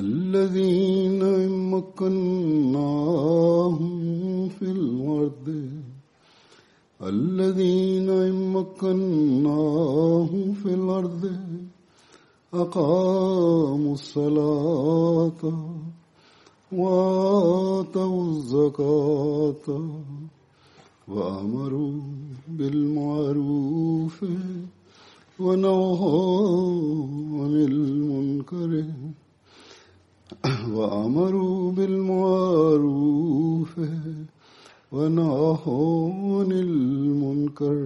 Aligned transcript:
الذين 0.00 1.22
مكناهم 1.74 3.18
في 4.48 4.62
الأرض 4.62 5.48
الذين 7.02 8.10
مكناهم 8.52 10.44
في 10.52 10.74
الأرض 10.74 11.24
أقاموا 12.54 13.92
الصلاة 13.92 15.42
وآتوا 16.72 18.24
الزكاة 18.24 19.66
وأمروا 21.08 22.00
بالمعروف 22.48 24.24
ونهوا 25.40 26.78
عن 27.40 27.54
المنكر. 27.70 28.84
وأمروا 30.77 31.71
بالمعروف 31.71 33.71
ونهوا 34.91 36.39
عن 36.39 36.51
المنكر 36.51 37.77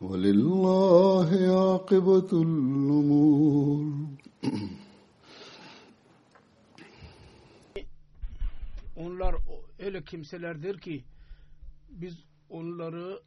ولله 0.00 1.28
عاقبة 1.58 2.30
الأمور 2.42 3.82
Onlar 8.96 9.34
öyle 9.78 10.02
kimselerdir 10.04 10.78
ki 10.78 11.04
biz 11.90 12.14
onları 12.50 13.20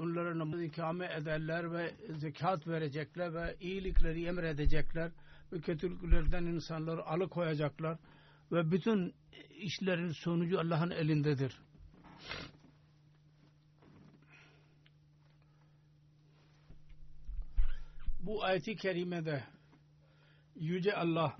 onlara 0.00 0.38
namaz 0.38 0.62
ikame 0.62 1.08
ederler 1.20 1.72
ve 1.72 1.94
zekat 2.18 2.66
verecekler 2.68 3.34
ve 3.34 3.56
iyilikleri 3.60 4.24
emredecekler 4.26 5.10
ve 5.51 5.61
kötülüklerden 5.61 6.45
insanları 6.45 7.05
alıkoyacaklar 7.05 7.97
ve 8.51 8.71
bütün 8.71 9.13
işlerin 9.49 10.11
sonucu 10.11 10.59
Allah'ın 10.59 10.89
elindedir. 10.89 11.61
Bu 18.19 18.43
ayeti 18.43 18.75
kerimede 18.75 19.43
Yüce 20.55 20.95
Allah 20.95 21.37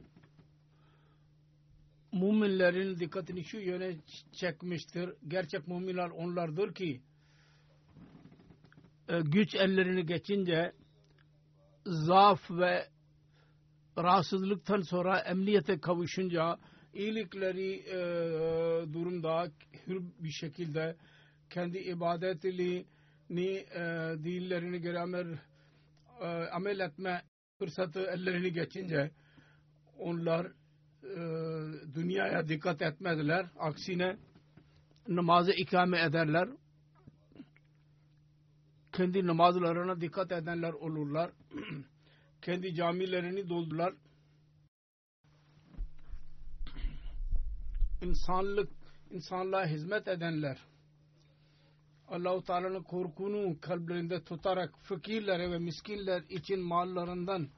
müminlerin 2.14 3.00
dikkatini 3.00 3.44
şu 3.44 3.58
yöne 3.58 3.96
çekmiştir. 4.32 5.14
Gerçek 5.28 5.68
müminler 5.68 6.10
onlardır 6.10 6.74
ki 6.74 7.02
e, 9.08 9.20
güç 9.22 9.56
ellerini 9.56 10.06
geçince 10.06 10.74
zaaf 11.86 12.52
ve 12.52 12.91
rahatsızlıktan 13.97 14.81
sonra 14.81 15.19
emniyete 15.19 15.79
kavuşunca 15.79 16.57
iyilikleri 16.94 17.74
e, 17.74 17.97
durumda 18.94 19.52
hür 19.88 20.02
bir 20.19 20.31
şekilde 20.31 20.96
kendi 21.50 21.78
ibadetini 21.78 22.85
e, 23.75 23.81
dillerini 24.24 24.81
göre 24.81 25.00
amel, 25.00 25.38
e, 26.22 26.25
amel 26.28 26.80
etme 26.80 27.22
fırsatı 27.59 28.00
ellerini 28.00 28.53
geçince 28.53 29.12
onlar 30.00 30.46
e, 31.03 31.19
dünyaya 31.96 32.47
dikkat 32.47 32.81
etmediler. 32.81 33.46
Aksine 33.59 34.18
namazı 35.07 35.51
ikame 35.51 36.01
ederler. 36.01 36.50
Kendi 38.91 39.28
namazlarına 39.28 40.01
dikkat 40.01 40.31
edenler 40.31 40.74
olurlar. 40.74 41.31
Kendi 42.41 42.75
camilerini 42.75 43.50
doldurlar. 43.50 43.94
İnsanlık, 48.02 48.69
insanlığa 49.12 49.66
hizmet 49.66 50.07
edenler 50.07 50.57
Allah-u 52.07 52.44
Teala'nın 52.44 52.84
korkunu 52.84 53.59
kalplerinde 53.62 54.24
tutarak 54.24 54.78
fakirlere 54.81 55.51
ve 55.51 55.59
miskinler 55.59 56.24
için 56.30 56.59
mallarından 56.59 57.50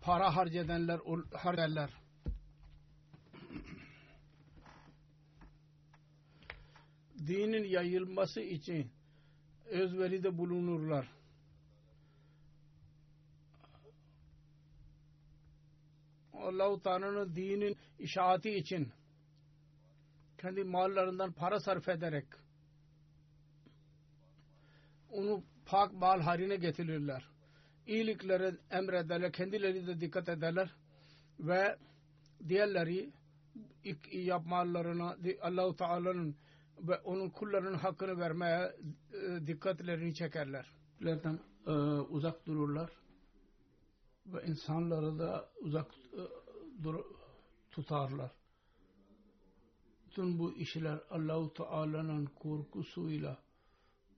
para 0.00 0.36
harcayanlar 0.36 1.00
harcarlar. 1.34 1.90
dinin 7.26 7.64
yayılması 7.64 8.40
için 8.40 8.90
özveride 9.66 10.38
bulunurlar. 10.38 11.19
Allah-u 16.40 16.82
Teala'nın 16.82 17.36
dinin 17.36 17.76
işaati 17.98 18.50
için 18.50 18.92
kendi 20.38 20.64
mallarından 20.64 21.32
para 21.32 21.60
sarf 21.60 21.88
ederek 21.88 22.26
onu 25.10 25.42
pak 25.66 25.92
mal 25.92 26.20
haline 26.20 26.56
getirirler. 26.56 27.28
İyilikleri 27.86 28.54
emrederler, 28.70 29.32
kendileri 29.32 29.86
de 29.86 30.00
dikkat 30.00 30.28
ederler 30.28 30.74
ve 31.40 31.76
diğerleri 32.48 33.12
yapmalarına 34.12 35.16
Allah-u 35.42 35.76
Teala'nın 35.76 36.36
ve 36.78 36.98
onun 36.98 37.30
kullarının 37.30 37.74
hakkını 37.74 38.18
vermeye 38.18 38.76
e, 39.12 39.46
dikkatlerini 39.46 40.14
çekerler. 40.14 40.72
E, 41.66 41.70
uzak 42.10 42.46
dururlar 42.46 42.90
ve 44.26 44.46
insanları 44.46 45.18
da 45.18 45.48
uzak 45.60 45.86
e, 46.12 46.20
tutarlar. 47.70 48.32
Bütün 50.06 50.38
bu 50.38 50.52
işler 50.52 51.00
Allahu 51.10 51.52
Teala'nın 51.52 52.26
korkusuyla 52.26 53.38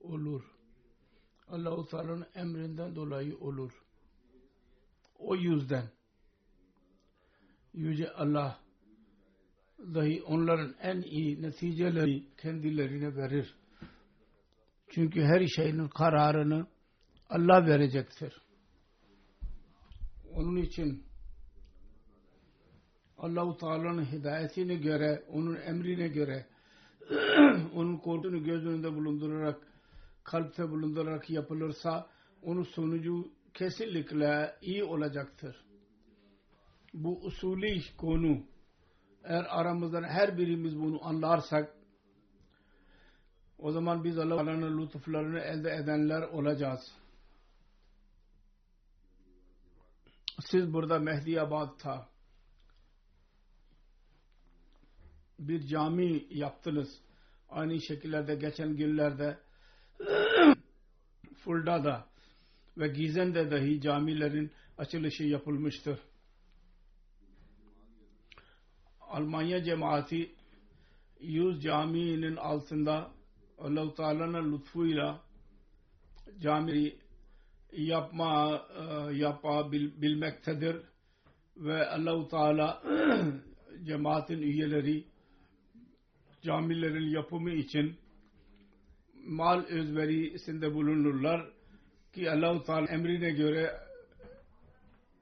olur. 0.00 0.42
Allahu 1.48 1.86
Teala'nın 1.86 2.26
emrinden 2.34 2.96
dolayı 2.96 3.38
olur. 3.38 3.72
O 5.18 5.36
yüzden 5.36 5.90
Yüce 7.74 8.10
Allah 8.12 8.60
dahi 9.78 10.22
onların 10.22 10.74
en 10.80 11.00
iyi 11.02 11.42
neticeleri 11.42 12.36
kendilerine 12.36 13.16
verir. 13.16 13.54
Çünkü 14.88 15.22
her 15.22 15.46
şeyin 15.46 15.88
kararını 15.88 16.66
Allah 17.28 17.66
verecektir. 17.66 18.42
Onun 20.34 20.56
için 20.56 21.04
Allahu 23.22 23.56
Teala'nın 23.56 24.04
hidayetine 24.04 24.74
göre, 24.74 25.24
onun 25.28 25.56
emrine 25.56 26.08
göre, 26.08 26.46
onun 27.74 27.96
korkusunu 27.96 28.44
göz 28.44 28.66
önünde 28.66 28.94
bulundurarak, 28.94 29.60
kalpte 30.24 30.70
bulundurarak 30.70 31.30
yapılırsa, 31.30 32.06
onun 32.42 32.62
sonucu 32.62 33.32
kesinlikle 33.54 34.56
iyi 34.62 34.84
olacaktır. 34.84 35.64
Bu 36.94 37.20
usulü 37.20 37.80
konu, 37.96 38.42
eğer 39.24 39.46
aramızdan 39.48 40.02
her 40.02 40.38
birimiz 40.38 40.78
bunu 40.78 41.04
anlarsak, 41.04 41.74
o 43.58 43.72
zaman 43.72 44.04
biz 44.04 44.18
Allah'ın 44.18 44.82
lütuflarını 44.82 45.40
elde 45.40 45.70
edenler 45.70 46.22
olacağız. 46.22 46.80
Siz 50.40 50.72
burada 50.72 50.98
Mehdiyabad'ta 50.98 52.11
bir 55.48 55.66
cami 55.66 56.26
yaptınız. 56.30 57.00
Aynı 57.48 57.80
şekillerde 57.80 58.34
geçen 58.34 58.76
günlerde 58.76 59.38
Fulda'da 61.34 62.06
ve 62.78 62.88
Gizen'de 62.88 63.50
dahi 63.50 63.80
camilerin 63.80 64.50
açılışı 64.78 65.24
yapılmıştır. 65.24 65.98
Almanya 69.00 69.64
cemaati 69.64 70.34
100 71.20 71.62
caminin 71.62 72.36
altında 72.36 73.10
Allah-u 73.58 73.94
Teala'nın 73.94 74.52
lütfuyla 74.52 75.20
cami 76.40 76.92
yapma 77.72 78.62
e, 78.78 79.16
yapa 79.16 79.72
bil, 79.72 80.02
bilmektedir 80.02 80.76
ve 81.56 81.88
Allah-u 81.88 82.28
Teala 82.28 82.82
cemaatin 83.84 84.42
üyeleri 84.42 85.11
camilerin 86.42 87.10
yapımı 87.10 87.50
için 87.50 87.96
mal 89.24 89.64
özverisinde 89.64 90.74
bulunurlar 90.74 91.50
ki 92.12 92.30
Allah-u 92.30 92.62
Teala 92.64 92.86
emrine 92.86 93.30
göre 93.30 93.80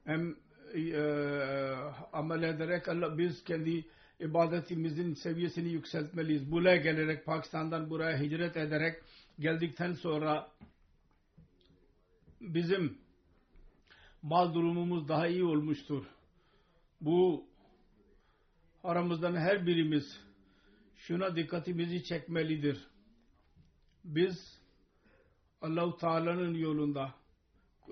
hem 0.05 0.35
e, 0.73 1.01
amel 2.13 2.43
ederek 2.43 2.87
Allah 2.87 3.17
biz 3.17 3.43
kendi 3.43 3.85
ibadetimizin 4.19 5.13
seviyesini 5.13 5.69
yükseltmeliyiz. 5.69 6.51
Buraya 6.51 6.75
gelerek 6.75 7.25
Pakistan'dan 7.25 7.89
buraya 7.89 8.19
hicret 8.19 8.57
ederek 8.57 8.95
geldikten 9.39 9.93
sonra 9.93 10.51
bizim 12.41 12.97
mal 14.21 14.53
durumumuz 14.53 15.07
daha 15.07 15.27
iyi 15.27 15.43
olmuştur. 15.43 16.05
Bu 17.01 17.45
aramızdan 18.83 19.35
her 19.35 19.67
birimiz 19.67 20.19
şuna 21.11 21.35
dikkatimizi 21.35 22.03
çekmelidir. 22.03 22.87
Biz 24.03 24.61
Allahu 25.61 25.97
Teala'nın 25.97 26.53
yolunda 26.53 27.13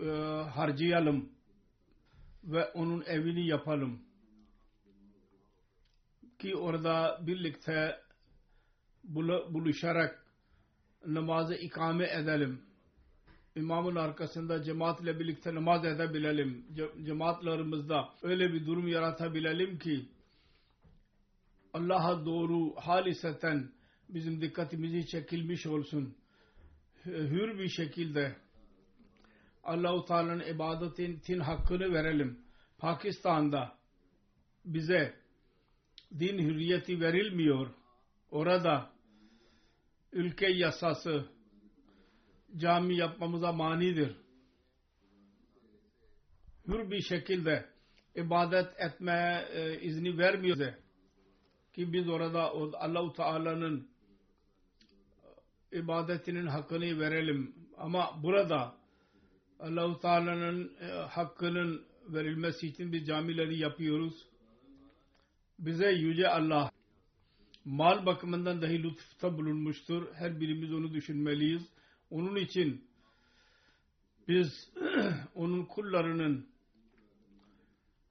e, 0.01 0.09
harcayalım 0.49 1.29
ve 2.43 2.65
onun 2.65 3.01
evini 3.01 3.47
yapalım 3.47 3.99
ki 6.39 6.55
orada 6.55 7.19
birlikte 7.27 7.99
buluşarak 9.03 10.25
namazı 11.05 11.55
ikame 11.55 12.07
edelim. 12.07 12.61
İmamın 13.55 13.95
arkasında 13.95 14.63
cemaatle 14.63 15.19
birlikte 15.19 15.55
namaz 15.55 15.85
edebilelim. 15.85 16.65
Cemaatlarımızda 17.05 18.09
öyle 18.21 18.53
bir 18.53 18.65
durum 18.65 18.87
yaratabilelim 18.87 19.79
ki 19.79 20.09
Allah'a 21.73 22.25
doğru 22.25 22.75
haliseten 22.75 23.71
bizim 24.09 24.41
dikkatimizi 24.41 25.07
çekilmiş 25.07 25.65
olsun. 25.65 26.15
Hür 27.05 27.59
bir 27.59 27.69
şekilde 27.69 28.35
Allah-u 29.63 30.05
Teala'nın 30.05 30.55
ibadetin 30.55 31.39
hakkını 31.39 31.93
verelim. 31.93 32.39
Pakistan'da 32.77 33.77
bize 34.65 35.13
din 36.19 36.37
hürriyeti 36.37 37.01
verilmiyor. 37.01 37.69
Orada 38.31 38.91
ülke 40.11 40.47
yasası 40.47 41.25
cami 42.57 42.97
yapmamıza 42.97 43.51
manidir. 43.51 44.15
Hür 46.67 46.91
bir 46.91 47.01
şekilde 47.01 47.69
ibadet 48.15 48.79
etmeye 48.79 49.47
e, 49.51 49.81
izni 49.81 50.17
vermiyor 50.17 50.73
ki 51.73 51.93
biz 51.93 52.09
orada 52.09 52.51
Allah-u 52.79 53.13
Teala'nın 53.13 53.87
ibadetinin 55.71 56.45
hakkını 56.45 56.99
verelim. 56.99 57.55
Ama 57.77 58.23
burada 58.23 58.75
Allah-u 59.59 59.99
Teala'nın 59.99 60.71
e, 60.81 60.85
hakkının 60.85 61.85
verilmesi 62.07 62.67
için 62.67 62.93
biz 62.93 63.07
camileri 63.07 63.57
yapıyoruz. 63.57 64.13
Bize 65.59 65.91
Yüce 65.91 66.29
Allah 66.29 66.71
mal 67.65 68.05
bakımından 68.05 68.61
dahi 68.61 68.83
lütufta 68.83 69.37
bulunmuştur. 69.37 70.13
Her 70.13 70.39
birimiz 70.39 70.73
onu 70.73 70.93
düşünmeliyiz. 70.93 71.63
Onun 72.09 72.35
için 72.35 72.85
biz 74.27 74.69
onun 75.35 75.65
kullarının 75.65 76.47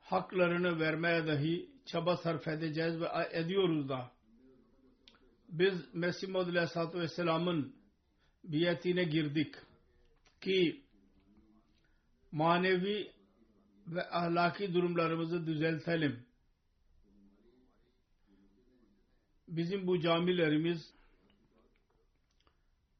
haklarını 0.00 0.80
vermeye 0.80 1.26
dahi 1.26 1.70
çaba 1.88 2.16
sarf 2.16 2.48
edeceğiz 2.48 3.00
ve 3.00 3.06
ediyoruz 3.32 3.88
da. 3.88 4.10
Biz 5.48 5.94
Mesih 5.94 6.28
Maud 6.28 6.48
Aleyhisselatü 6.48 6.98
Vesselam'ın 6.98 7.74
biyetine 8.44 9.04
girdik 9.04 9.54
ki 10.40 10.82
manevi 12.32 13.12
ve 13.86 14.10
ahlaki 14.10 14.74
durumlarımızı 14.74 15.46
düzeltelim. 15.46 16.26
Bizim 19.48 19.86
bu 19.86 20.00
camilerimiz 20.00 20.94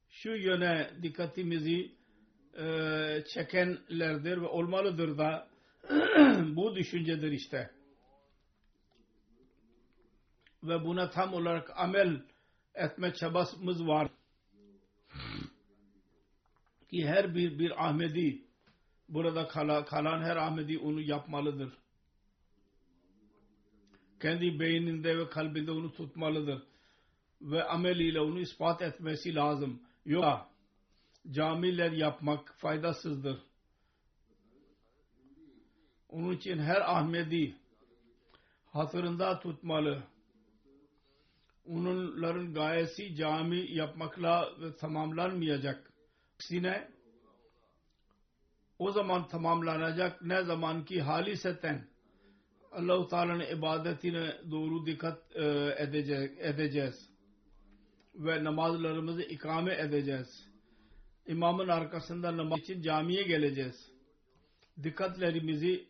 şu 0.09 0.29
yöne 0.29 0.91
dikkatimizi 1.01 1.91
e, 2.57 3.23
çekenlerdir 3.33 4.41
ve 4.41 4.47
olmalıdır 4.47 5.17
da 5.17 5.47
bu 6.55 6.75
düşüncedir 6.75 7.31
işte. 7.31 7.78
Ve 10.63 10.85
buna 10.85 11.09
tam 11.09 11.33
olarak 11.33 11.71
amel 11.75 12.21
etme 12.75 13.13
çabamız 13.13 13.87
var. 13.87 14.11
Ki 16.89 17.07
her 17.07 17.35
bir 17.35 17.59
bir 17.59 17.87
Ahmedi 17.87 18.41
burada 19.09 19.47
kalan 19.85 20.21
her 20.21 20.35
Ahmedi 20.35 20.79
onu 20.79 21.01
yapmalıdır. 21.01 21.77
Kendi 24.21 24.59
beyninde 24.59 25.17
ve 25.17 25.29
kalbinde 25.29 25.71
onu 25.71 25.93
tutmalıdır. 25.93 26.63
Ve 27.41 27.63
ameliyle 27.63 28.19
onu 28.21 28.39
ispat 28.39 28.81
etmesi 28.81 29.35
lazım. 29.35 29.81
Yoksa 30.05 30.49
camiler 31.31 31.91
yapmak 31.91 32.55
faydasızdır. 32.57 33.39
Onun 36.09 36.35
için 36.35 36.57
her 36.57 36.81
Ahmedi 36.81 37.55
hatırında 38.65 39.39
tutmalı. 39.39 40.03
Onların 41.69 42.53
gayesi 42.53 43.15
cami 43.15 43.71
yapmakla 43.71 44.49
tamamlanmayacak. 44.79 45.91
Aksine 46.35 46.87
o 48.79 48.91
zaman 48.91 49.27
tamamlanacak 49.27 50.21
ne 50.21 50.43
zaman 50.43 50.85
ki 50.85 51.01
haliseten 51.01 51.87
Allah-u 52.71 53.07
Teala'nın 53.07 53.57
ibadetine 53.57 54.35
doğru 54.51 54.85
dikkat 54.85 55.35
e, 55.35 55.75
edeceğiz. 56.39 57.09
Ve 58.15 58.43
namazlarımızı 58.43 59.21
ikame 59.21 59.75
edeceğiz. 59.75 60.49
İmamın 61.27 61.67
arkasında 61.67 62.37
namaz 62.37 62.59
için 62.59 62.81
camiye 62.81 63.23
geleceğiz. 63.23 63.91
Dikkatlerimizi, 64.83 65.87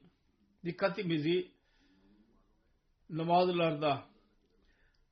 dikkatimizi 0.66 1.52
namazlarda 3.10 4.09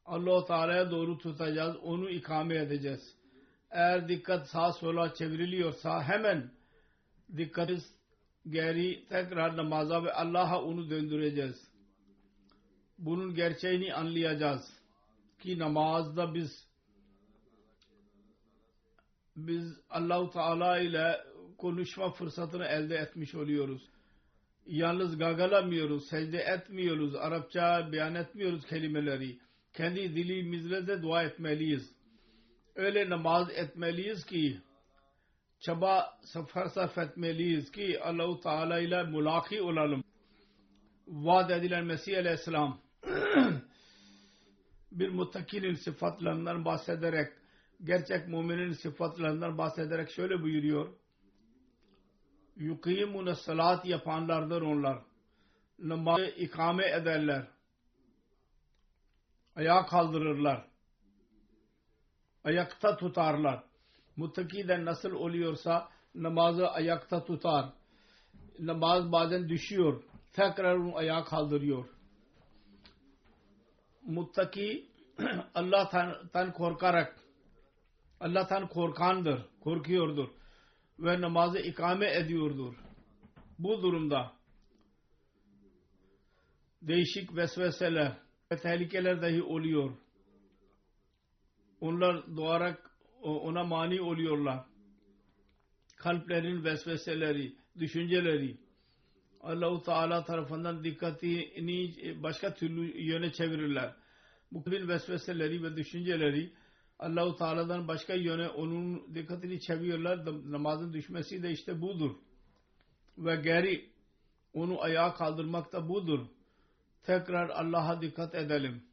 Allah-u 0.07 0.45
Teala'ya 0.45 0.91
doğru 0.91 1.17
tutacağız. 1.17 1.77
Onu 1.83 2.09
ikame 2.09 2.55
edeceğiz. 2.55 3.15
Eğer 3.71 4.07
dikkat 4.07 4.49
sağa 4.49 4.73
sola 4.73 5.13
çevriliyorsa 5.13 6.03
hemen 6.03 6.51
dikkatimiz 7.37 7.95
geri 8.49 9.07
tekrar 9.09 9.57
namaza 9.57 10.03
ve 10.03 10.13
Allah'a 10.13 10.63
onu 10.63 10.89
döndüreceğiz. 10.89 11.67
Bunun 12.97 13.35
gerçeğini 13.35 13.93
anlayacağız. 13.93 14.77
Ki 15.39 15.59
namazda 15.59 16.33
biz 16.33 16.67
biz 19.35 19.79
Allahu 19.89 20.29
Teala 20.31 20.79
ile 20.79 21.21
konuşma 21.57 22.11
fırsatını 22.11 22.65
elde 22.65 22.95
etmiş 22.95 23.35
oluyoruz. 23.35 23.89
yalnız 24.65 25.17
gagalamıyoruz, 25.17 26.07
secde 26.09 26.37
etmiyoruz, 26.37 27.15
Arapça 27.15 27.89
beyan 27.91 28.15
etmiyoruz 28.15 28.65
kelimeleri. 28.65 29.39
Kendi 29.77 30.15
dilimizle 30.15 30.87
de 30.87 31.01
dua 31.01 31.23
etmeliyiz. 31.23 31.95
Öyle 32.75 33.09
namaz 33.09 33.49
etmeliyiz 33.51 34.25
ki 34.25 34.61
çaba 35.59 36.17
sefer 36.21 36.65
sarf 36.65 36.97
etmeliyiz 36.97 37.71
ki 37.71 37.99
Allahu 38.03 38.39
Teala 38.39 38.79
ile 38.79 39.03
mulaki 39.03 39.61
olalım. 39.61 40.03
Vaat 41.07 41.51
edilen 41.51 41.85
Mesih 41.85 42.17
Aleyhisselam 42.17 42.81
bir 44.91 45.09
muttakinin 45.09 45.73
sıfatlarından 45.73 46.65
bahsederek 46.65 47.33
gerçek 47.83 48.27
müminin 48.27 48.71
sıfatlarından 48.71 49.57
bahsederek 49.57 50.09
şöyle 50.09 50.41
buyuruyor. 50.41 50.93
Yukimune 52.55 53.35
salat 53.35 53.85
yapanlardır 53.85 54.61
onlar. 54.61 54.99
Namazı 55.79 56.25
ikame 56.25 56.85
ederler. 56.89 57.56
Ayağa 59.57 59.85
kaldırırlar. 59.85 60.67
Ayakta 62.43 62.97
tutarlar. 62.97 63.63
Muttaki 64.15 64.67
de 64.67 64.85
nasıl 64.85 65.11
oluyorsa 65.11 65.89
namazı 66.15 66.69
ayakta 66.69 67.25
tutar. 67.25 67.73
Namaz 68.59 69.11
bazen 69.11 69.49
düşüyor. 69.49 70.03
Tekrar 70.33 70.75
onu 70.75 70.97
ayağa 70.97 71.23
kaldırıyor. 71.23 71.89
Muttaki 74.05 74.87
Allah'tan 75.55 76.53
korkarak 76.53 77.19
Allah'tan 78.19 78.67
korkandır, 78.67 79.45
korkuyordur 79.61 80.29
ve 80.99 81.21
namazı 81.21 81.59
ikame 81.59 82.13
ediyordur. 82.13 82.75
Bu 83.59 83.81
durumda 83.81 84.31
değişik 86.81 87.35
vesveseler 87.35 88.26
ve 88.51 88.57
tehlikeler 88.57 89.21
dahi 89.21 89.43
oluyor. 89.43 89.91
Onlar 91.81 92.35
doğarak 92.37 92.91
ona 93.21 93.63
mani 93.63 94.01
oluyorlar. 94.01 94.65
Kalplerin 95.97 96.63
vesveseleri, 96.63 97.55
düşünceleri 97.79 98.57
Allahu 99.41 99.83
Teala 99.83 100.23
tarafından 100.23 100.83
dikkatini 100.83 102.23
başka 102.23 102.53
türlü 102.53 103.01
yöne 103.01 103.31
çevirirler. 103.31 103.95
Bu 104.51 104.63
kalbin 104.63 104.87
vesveseleri 104.87 105.63
ve 105.63 105.77
düşünceleri 105.77 106.53
Allahu 106.99 107.35
Teala'dan 107.35 107.87
başka 107.87 108.13
yöne 108.13 108.49
onun 108.49 109.15
dikkatini 109.15 109.61
çeviriyorlar. 109.61 110.25
Namazın 110.51 110.93
düşmesi 110.93 111.43
de 111.43 111.51
işte 111.51 111.81
budur. 111.81 112.15
Ve 113.17 113.35
geri 113.35 113.89
onu 114.53 114.81
ayağa 114.81 115.13
kaldırmak 115.13 115.73
da 115.73 115.89
budur. 115.89 116.27
Tekrar 117.07 117.49
Allah'a 117.49 118.01
dikkat 118.01 118.35
edelim. 118.35 118.83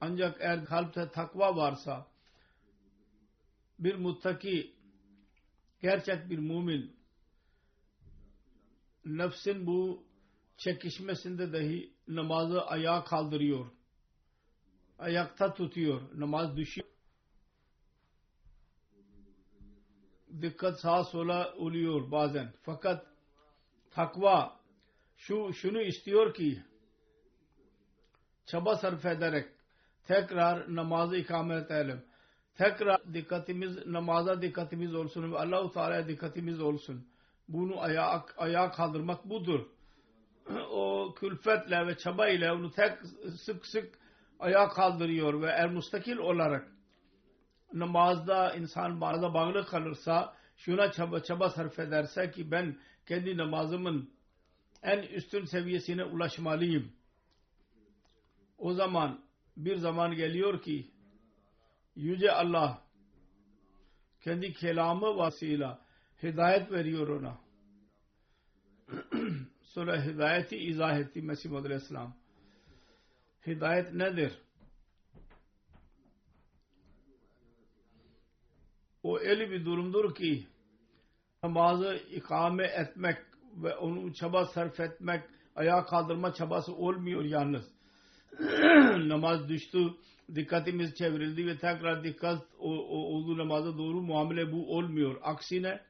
Ancak 0.00 0.36
eğer 0.40 0.64
kalpte 0.64 1.10
takva 1.10 1.56
varsa 1.56 2.06
bir 3.78 3.94
muttaki 3.94 4.74
gerçek 5.82 6.30
bir 6.30 6.38
mümin 6.38 6.96
nefsin 9.04 9.66
bu 9.66 10.04
çekişmesinde 10.56 11.52
dahi 11.52 11.92
namazı 12.08 12.66
ayağa 12.66 13.04
kaldırıyor 13.04 13.70
ayakta 14.98 15.54
tutuyor. 15.54 16.02
Namaz 16.14 16.56
düşüyor. 16.56 16.88
Dikkat 20.42 20.80
sağa 20.80 21.04
sola 21.04 21.54
oluyor 21.54 22.10
bazen. 22.10 22.52
Fakat 22.62 23.06
takva 23.90 24.60
şu 25.16 25.52
şunu 25.52 25.80
istiyor 25.82 26.34
ki 26.34 26.62
çaba 28.50 28.76
sarf 28.76 29.06
ederek 29.06 29.48
tekrar 30.06 30.74
namazı 30.74 31.16
ikamet 31.16 31.70
edelim. 31.70 32.04
Tekrar 32.54 33.14
dikkatimiz 33.14 33.86
namaza 33.86 34.42
dikkatimiz 34.42 34.94
olsun 34.94 35.32
ve 35.32 35.38
Allahu 35.38 35.72
Teala'ya 35.72 36.08
dikkatimiz 36.08 36.60
olsun. 36.60 37.06
Bunu 37.48 37.80
ayağa, 37.80 38.26
ayağa 38.36 38.70
kaldırmak 38.70 39.24
budur. 39.24 39.66
o 40.70 41.14
külfetle 41.14 41.86
ve 41.86 41.96
çaba 41.96 42.28
ile 42.28 42.52
onu 42.52 42.70
tek 42.70 42.92
sık 43.40 43.66
sık 43.66 43.98
ayağa 44.38 44.68
kaldırıyor 44.68 45.42
ve 45.42 45.46
er 45.46 45.70
mustakil 45.70 46.16
olarak 46.16 46.68
namazda 47.72 48.54
insan 48.54 48.90
namaza 48.90 49.34
bağlı 49.34 49.66
kalırsa 49.66 50.34
şuna 50.56 50.92
çaba, 50.92 51.22
çaba 51.22 51.50
sarf 51.50 51.78
ederse 51.78 52.30
ki 52.30 52.50
ben 52.50 52.76
kendi 53.06 53.36
namazımın 53.36 54.10
en 54.82 54.98
üstün 55.02 55.44
seviyesine 55.44 56.04
ulaşmalıyım. 56.04 56.97
O 58.58 58.72
zaman 58.72 59.24
bir 59.56 59.76
zaman 59.76 60.14
geliyor 60.14 60.62
ki 60.62 60.90
Yüce 61.96 62.32
Allah 62.32 62.82
kendi 64.20 64.52
kelamı 64.52 65.16
vasıyla 65.16 65.86
hidayet 66.22 66.72
veriyor 66.72 67.08
ona. 67.08 67.38
Sonra 69.62 70.04
hidayeti 70.04 70.56
izah 70.56 70.98
etti 70.98 71.22
Mesih 71.22 71.52
Aleyhisselam 71.52 72.16
hidayet 73.46 73.94
nedir? 73.94 74.38
O 79.02 79.18
öyle 79.18 79.50
bir 79.50 79.64
durumdur 79.64 80.14
ki 80.14 80.46
namazı 81.42 82.02
ikame 82.10 82.64
etmek 82.64 83.18
ve 83.56 83.76
onu 83.76 84.14
çaba 84.14 84.46
sarf 84.46 84.80
etmek, 84.80 85.24
ayağa 85.56 85.84
kaldırma 85.86 86.34
çabası 86.34 86.74
olmuyor 86.74 87.24
yalnız. 87.24 87.77
Namaz 89.08 89.48
düştü, 89.48 89.78
dikkatimiz 90.34 90.94
çevrildi 90.94 91.46
ve 91.46 91.58
tekrar 91.58 92.04
dikkat 92.04 92.42
oldu 92.58 93.38
namaza 93.38 93.78
doğru 93.78 94.02
muamele 94.02 94.52
bu 94.52 94.76
olmuyor. 94.76 95.20
Aksine 95.22 95.80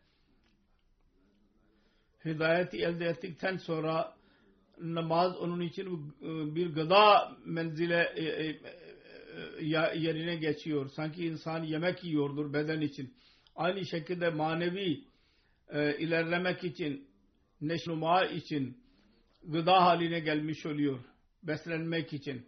hidayeti 2.25 2.77
elde 2.77 3.07
ettikten 3.07 3.57
sonra 3.57 4.15
namaz 4.81 5.37
onun 5.37 5.61
için 5.61 6.15
e, 6.23 6.55
bir 6.55 6.75
gıda 6.75 7.37
menzile 7.45 8.13
e, 8.17 8.25
e, 8.25 8.59
yerine 9.99 10.37
geçiyor. 10.37 10.89
Sanki 10.89 11.27
insan 11.27 11.63
yemek 11.63 12.05
yiyordur 12.05 12.53
beden 12.53 12.81
için. 12.81 13.15
Aynı 13.57 13.87
şekilde 13.87 14.31
manevi 14.31 15.05
ilerlemek 15.75 16.65
için, 16.65 17.09
neşnuma 17.61 18.25
için 18.25 18.79
gıda 19.45 19.85
haline 19.85 20.21
gelmiş 20.21 20.67
oluyor. 20.67 20.99
Beslenmek 21.43 22.13
için. 22.13 22.47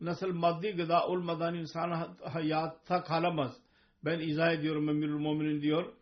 Nasıl 0.00 0.32
maddi 0.32 0.72
gıda 0.72 1.06
olmadan 1.06 1.54
insan 1.54 2.14
hayatta 2.24 3.04
kalamaz. 3.04 3.56
Ben 4.04 4.20
izah 4.20 4.52
ediyorum 4.52 4.88
Emirül 4.88 5.18
Muminin 5.18 5.62
diyor. 5.62 5.92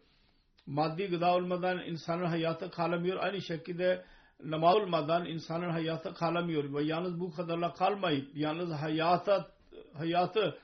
Maddi 0.66 1.06
gıda 1.06 1.34
olmadan 1.34 1.86
insanın 1.86 2.24
hayatı 2.24 2.70
kalamıyor. 2.70 3.16
Aynı 3.16 3.40
şekilde 3.40 4.04
namaz 4.44 4.76
olmadan 4.76 5.26
insanın 5.26 5.70
hayatı 5.70 6.14
kalamıyor 6.14 6.74
ve 6.74 6.82
yalnız 6.82 7.20
bu 7.20 7.34
kadarla 7.34 7.72
kalmayıp 7.72 8.36
yalnız 8.36 8.72
hayata 8.72 9.50
hayatı 9.94 10.58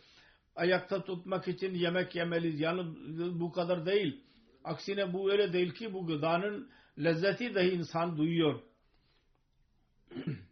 ayakta 0.56 1.04
tutmak 1.04 1.48
için 1.48 1.74
yemek 1.74 2.14
yemeliyiz. 2.14 2.60
Yalnız 2.60 3.40
bu 3.40 3.52
kadar 3.52 3.86
değil. 3.86 4.20
Aksine 4.64 5.12
bu 5.12 5.32
öyle 5.32 5.52
değil 5.52 5.74
ki 5.74 5.92
bu 5.92 6.06
gıdanın 6.06 6.70
lezzeti 6.98 7.54
dahi 7.54 7.68
insan 7.68 8.16
duyuyor. 8.16 8.60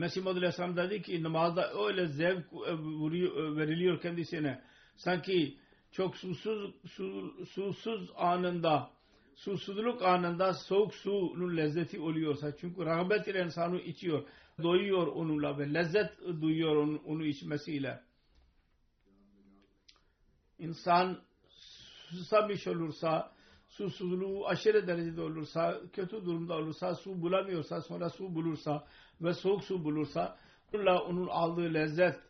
Mesih 0.00 0.22
Muhammed 0.22 0.42
Aleyhisselam 0.42 0.76
dedi 0.76 1.02
ki 1.02 1.22
namazda 1.22 1.72
öyle 1.86 2.06
zevk 2.06 2.52
veriliyor 3.56 4.00
kendisine. 4.00 4.62
Sanki 4.96 5.58
çok 5.92 6.16
susuz, 6.16 6.74
susuz 7.50 8.10
anında 8.16 8.90
susuzluk 9.34 10.02
anında 10.02 10.54
soğuk 10.54 10.94
suyun 10.94 11.56
lezzeti 11.56 12.00
oluyorsa 12.00 12.56
çünkü 12.56 12.86
rağbet 12.86 13.28
ile 13.28 13.44
insanı 13.44 13.80
içiyor 13.80 14.22
doyuyor 14.62 15.06
onunla 15.06 15.58
ve 15.58 15.74
lezzet 15.74 16.18
duyuyor 16.40 16.76
onu, 16.76 17.00
onu 17.06 17.24
içmesiyle 17.24 18.00
insan 20.58 21.20
susamış 22.10 22.66
olursa 22.66 23.32
susuzluğu 23.70 24.46
aşırı 24.48 24.86
derecede 24.86 25.20
olursa 25.20 25.80
kötü 25.92 26.24
durumda 26.24 26.54
olursa 26.54 26.94
su 26.94 27.22
bulamıyorsa 27.22 27.80
sonra 27.80 28.10
su 28.10 28.34
bulursa 28.34 28.86
ve 29.20 29.34
soğuk 29.34 29.64
su 29.64 29.84
bulursa 29.84 30.38
onunla 30.74 31.02
onun 31.02 31.28
aldığı 31.28 31.74
lezzet 31.74 32.20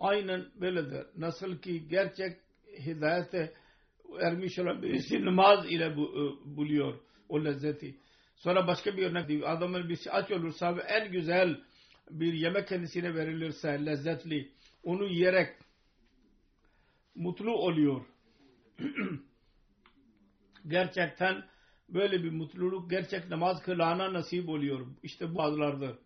aynen 0.00 0.46
böyledir. 0.60 1.06
Nasıl 1.16 1.58
ki 1.58 1.88
gerçek 1.88 2.36
hidayete 2.78 3.52
ermiş 4.20 4.58
olan 4.58 4.82
birisi 4.82 5.24
namaz 5.24 5.72
ile 5.72 5.96
bu, 5.96 6.02
e, 6.02 6.56
buluyor 6.56 6.98
o 7.28 7.44
lezzeti. 7.44 7.96
Sonra 8.36 8.66
başka 8.66 8.96
bir 8.96 9.06
örnek 9.06 9.28
değil. 9.28 9.42
Adamın 9.52 9.88
birisi 9.88 10.10
aç 10.10 10.30
olursa 10.30 10.76
ve 10.76 10.80
en 10.80 11.12
güzel 11.12 11.60
bir 12.10 12.32
yemek 12.32 12.68
kendisine 12.68 13.14
verilirse 13.14 13.86
lezzetli 13.86 14.52
onu 14.82 15.06
yiyerek 15.06 15.56
mutlu 17.14 17.50
oluyor. 17.50 18.06
gerçekten 20.66 21.44
böyle 21.88 22.22
bir 22.22 22.30
mutluluk 22.30 22.90
gerçek 22.90 23.30
namaz 23.30 23.62
kılana 23.62 24.12
nasip 24.12 24.48
oluyor. 24.48 24.86
İşte 25.02 25.34
bu 25.34 25.42
azlardır. 25.42 25.98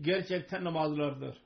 Gerçekten 0.00 0.64
namazlardır. 0.64 1.42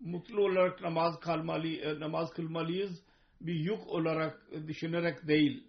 Mutlu 0.00 0.44
olarak 0.44 0.82
namaz 0.82 1.20
kalmalı, 1.20 1.68
e, 1.68 2.00
namaz 2.00 2.30
kılmalıyız. 2.30 3.02
Bir 3.40 3.54
yük 3.54 3.86
olarak 3.86 4.50
düşünerek 4.66 5.28
değil. 5.28 5.66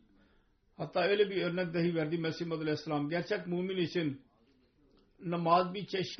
Hatta 0.78 1.04
öyle 1.04 1.30
bir 1.30 1.42
örnek 1.42 1.74
dahi 1.74 1.96
verdi 1.96 2.18
Mesih 2.18 2.46
Madhu 2.46 2.62
Aleyhisselam. 2.62 3.10
Gerçek 3.10 3.48
mümin 3.48 3.78
için 3.78 4.22
namaz 5.20 5.74
bir 5.74 5.86
çeşit 5.86 6.20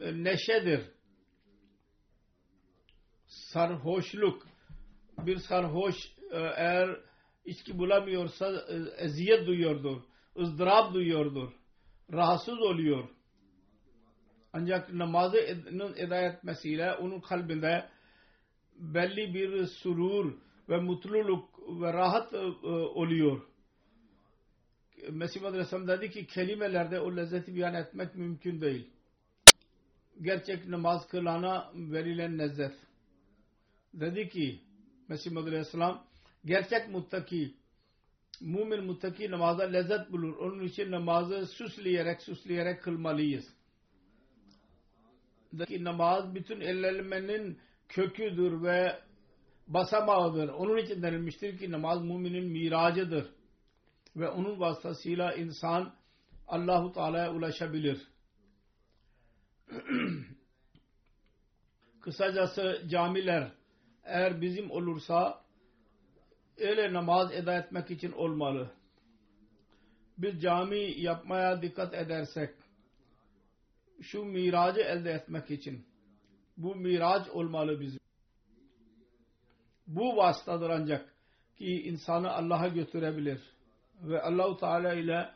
e, 0.00 0.24
neşedir. 0.24 0.90
Sarhoşluk. 3.32 4.46
Bir 5.18 5.36
sarhoş 5.36 5.94
e, 6.30 6.38
eğer 6.38 7.00
içki 7.44 7.78
bulamıyorsa 7.78 8.46
e, 8.68 9.04
eziyet 9.04 9.46
duyuyordur. 9.46 10.02
ızdırap 10.38 10.94
duyuyordur. 10.94 11.52
Rahatsız 12.12 12.60
oluyor. 12.60 13.08
Ancak 14.52 14.92
namazının 14.92 15.94
eda 15.96 16.20
etmesiyle 16.20 16.92
onun 16.92 17.20
kalbinde 17.20 17.88
belli 18.76 19.34
bir 19.34 19.66
surur 19.66 20.34
ve 20.68 20.80
mutluluk 20.80 21.58
ve 21.82 21.92
rahat 21.92 22.34
oluyor. 22.94 23.42
Mesih 25.10 25.44
Aleyhisselam 25.44 25.88
dedi 25.88 26.10
ki 26.10 26.26
kelimelerde 26.26 27.00
o 27.00 27.16
lezzeti 27.16 27.54
beyan 27.54 27.74
etmek 27.74 28.14
mümkün 28.14 28.60
değil. 28.60 28.90
Gerçek 30.22 30.68
namaz 30.68 31.08
kılana 31.08 31.72
verilen 31.74 32.38
lezzet. 32.38 32.91
Dedi 33.94 34.28
ki 34.28 34.60
Mesih 35.08 35.36
Aleyhisselam 35.36 36.06
gerçek 36.44 36.88
muttaki 36.88 37.54
mümin 38.40 38.84
muttaki 38.84 39.30
namaza 39.30 39.62
lezzet 39.62 40.12
bulur. 40.12 40.36
Onun 40.36 40.62
için 40.62 40.90
namazı 40.90 41.46
süsleyerek 41.46 42.22
süsleyerek 42.22 42.82
kılmalıyız. 42.82 43.44
Ki 45.66 45.84
namaz 45.84 46.34
bütün 46.34 46.60
ellemenin 46.60 47.58
köküdür 47.88 48.62
ve 48.62 49.00
basamağıdır. 49.66 50.48
Onun 50.48 50.76
için 50.76 51.02
denilmiştir 51.02 51.58
ki 51.58 51.70
namaz 51.70 52.02
müminin 52.02 52.44
miracıdır. 52.44 53.26
Ve 54.16 54.28
onun 54.28 54.60
vasıtasıyla 54.60 55.34
insan 55.34 55.94
Allahu 56.48 56.92
Teala'ya 56.92 57.32
ulaşabilir. 57.32 58.08
Kısacası 62.00 62.82
camiler 62.90 63.52
eğer 64.04 64.40
bizim 64.40 64.70
olursa 64.70 65.44
öyle 66.58 66.92
namaz 66.92 67.32
eda 67.32 67.58
etmek 67.58 67.90
için 67.90 68.12
olmalı. 68.12 68.70
Biz 70.18 70.42
cami 70.42 71.00
yapmaya 71.00 71.62
dikkat 71.62 71.94
edersek 71.94 72.54
şu 74.00 74.24
miracı 74.24 74.80
elde 74.80 75.10
etmek 75.10 75.50
için 75.50 75.86
bu 76.56 76.74
miraç 76.74 77.28
olmalı 77.28 77.80
bizim. 77.80 78.00
Bu 79.86 80.16
vasıtadır 80.16 80.70
ancak 80.70 81.14
ki 81.56 81.82
insanı 81.82 82.30
Allah'a 82.30 82.68
götürebilir. 82.68 83.40
Ve 84.02 84.22
Allahu 84.22 84.56
Teala 84.56 84.94
ile 84.94 85.30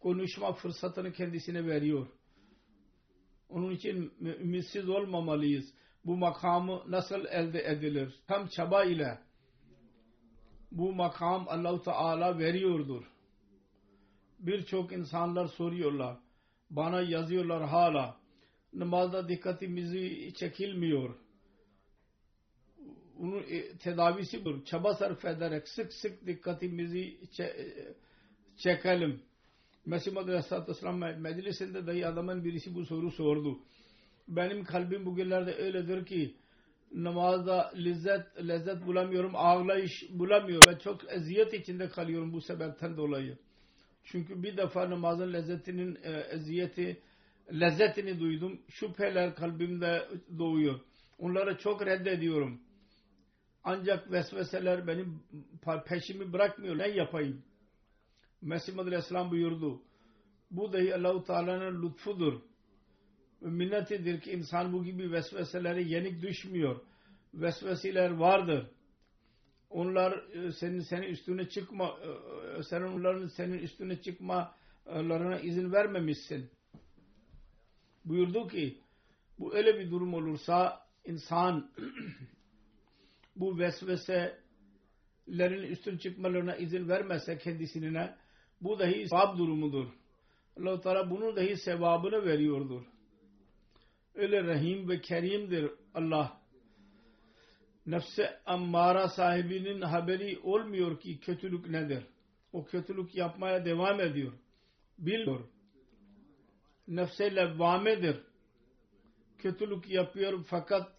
konuşma 0.00 0.52
fırsatını 0.52 1.12
kendisine 1.12 1.66
veriyor. 1.66 2.06
Onun 3.48 3.70
için 3.70 4.12
ümitsiz 4.20 4.88
olmamalıyız. 4.88 5.74
Bu 6.08 6.16
makamı 6.16 6.82
nasıl 6.88 7.24
elde 7.24 7.62
edilir? 7.62 8.20
Tam 8.26 8.46
çaba 8.46 8.84
ile 8.84 9.18
bu 10.72 10.92
makam 10.92 11.46
Allahu 11.48 11.82
Teala 11.82 12.38
veriyordur. 12.38 13.04
Birçok 14.38 14.92
insanlar 14.92 15.46
soruyorlar. 15.46 16.16
Bana 16.70 17.00
yazıyorlar 17.00 17.68
hala. 17.68 18.16
Namazda 18.72 19.28
dikkatimizi 19.28 20.32
çekilmiyor. 20.34 21.14
Onun 23.20 23.44
tedavisi 23.78 24.44
bu. 24.44 24.64
Çaba 24.64 24.94
sarf 24.94 25.24
ederek 25.24 25.68
sık 25.68 25.92
sık 25.92 26.26
dikkatimizi 26.26 27.20
çekelim. 28.56 29.22
Mesih 29.86 30.16
Aleyhisselatü 30.16 30.70
Vesselam 30.70 30.98
meclisinde 30.98 31.86
dahi 31.86 32.06
adamın 32.06 32.44
birisi 32.44 32.74
bu 32.74 32.86
soru 32.86 33.10
sordu. 33.10 33.58
Benim 34.28 34.64
kalbim 34.64 35.06
bugünlerde 35.06 35.54
öyledir 35.54 36.06
ki 36.06 36.34
namazda 36.94 37.72
lezzet, 37.76 38.48
lezzet 38.48 38.86
bulamıyorum, 38.86 39.36
ağlayış 39.36 40.04
bulamıyorum. 40.10 40.72
Ben 40.72 40.78
çok 40.78 41.12
eziyet 41.12 41.54
içinde 41.54 41.88
kalıyorum 41.88 42.32
bu 42.32 42.40
sebepten 42.40 42.96
dolayı. 42.96 43.38
Çünkü 44.04 44.42
bir 44.42 44.56
defa 44.56 44.90
namazın 44.90 45.32
lezzetinin 45.32 45.98
e, 46.02 46.10
eziyeti, 46.10 47.02
lezzetini 47.52 48.20
duydum. 48.20 48.60
Şüpheler 48.68 49.34
kalbimde 49.34 50.08
doğuyor. 50.38 50.80
Onları 51.18 51.58
çok 51.58 51.86
reddediyorum. 51.86 52.60
Ancak 53.64 54.12
vesveseler 54.12 54.86
benim 54.86 55.22
peşimi 55.86 56.32
bırakmıyor. 56.32 56.78
Ne 56.78 56.88
yapayım? 56.88 57.42
Mesih 58.42 58.78
Aleyhisselam 58.78 59.30
buyurdu. 59.30 59.82
Bu 60.50 60.72
dahi 60.72 60.94
Allahu 60.94 61.24
Teala'nın 61.24 61.82
lütfudur. 61.82 62.40
Minnetidir 63.40 64.20
ki 64.20 64.32
insan 64.32 64.72
bu 64.72 64.84
gibi 64.84 65.12
vesveseleri 65.12 65.92
yenik 65.92 66.22
düşmüyor. 66.22 66.80
Vesveseler 67.34 68.10
vardır. 68.10 68.66
Onlar 69.70 70.12
e, 70.12 70.52
senin 70.52 70.80
senin 70.80 71.02
üstüne 71.02 71.48
çıkma 71.48 71.98
e, 72.58 72.62
senin 72.62 72.84
onların 72.84 73.26
senin 73.26 73.58
üstüne 73.58 74.02
çıkmalarına 74.02 75.40
izin 75.40 75.72
vermemişsin. 75.72 76.50
Buyurdu 78.04 78.48
ki 78.48 78.78
bu 79.38 79.54
öyle 79.54 79.78
bir 79.78 79.90
durum 79.90 80.14
olursa 80.14 80.86
insan 81.04 81.70
bu 83.36 83.58
vesveselerin 83.58 85.62
üstün 85.62 85.98
çıkmalarına 85.98 86.56
izin 86.56 86.88
vermezse 86.88 87.38
kendisine 87.38 88.14
bu 88.60 88.78
dahi 88.78 89.08
sevap 89.08 89.38
durumudur. 89.38 89.86
allah 90.56 90.80
Teala 90.80 91.10
bunun 91.10 91.36
dahi 91.36 91.56
sevabını 91.56 92.24
veriyordur. 92.24 92.97
Öyle 94.14 94.44
rahim 94.44 94.88
ve 94.88 95.00
kerimdir 95.00 95.70
Allah. 95.94 96.40
Nefse 97.86 98.40
ammara 98.46 99.08
sahibinin 99.08 99.80
haberi 99.80 100.38
olmuyor 100.42 101.00
ki 101.00 101.20
kötülük 101.20 101.68
nedir. 101.68 102.04
O 102.52 102.64
kötülük 102.64 103.14
yapmaya 103.14 103.64
devam 103.64 104.00
ediyor. 104.00 104.32
Bilmiyor. 104.98 105.40
Nefse 106.88 107.36
levvamedir. 107.36 108.16
Kötülük 109.38 109.90
yapıyor 109.90 110.44
fakat 110.44 110.92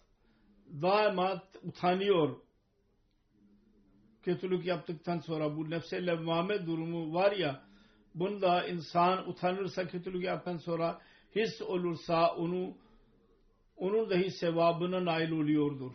daima 0.82 1.42
utanıyor. 1.62 2.36
Kötülük 4.22 4.66
yaptıktan 4.66 5.18
sonra 5.18 5.56
bu 5.56 5.70
nefse 5.70 6.06
levvame 6.06 6.66
durumu 6.66 7.14
var 7.14 7.32
ya 7.32 7.70
bunda 8.14 8.66
insan 8.66 9.28
utanırsa 9.28 9.88
kötülük 9.88 10.24
yaptıktan 10.24 10.56
sonra 10.56 11.00
his 11.34 11.62
olursa 11.62 12.34
onu 12.34 12.76
onun 13.80 14.10
dahi 14.10 14.30
sevabına 14.30 15.04
nail 15.04 15.30
oluyordur. 15.30 15.92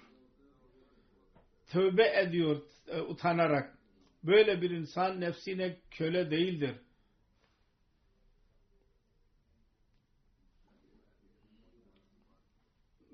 Tövbe 1.67 2.21
ediyor 2.21 2.61
e, 2.87 3.01
utanarak. 3.01 3.77
Böyle 4.23 4.61
bir 4.61 4.69
insan 4.69 5.21
nefsine 5.21 5.77
köle 5.91 6.31
değildir. 6.31 6.75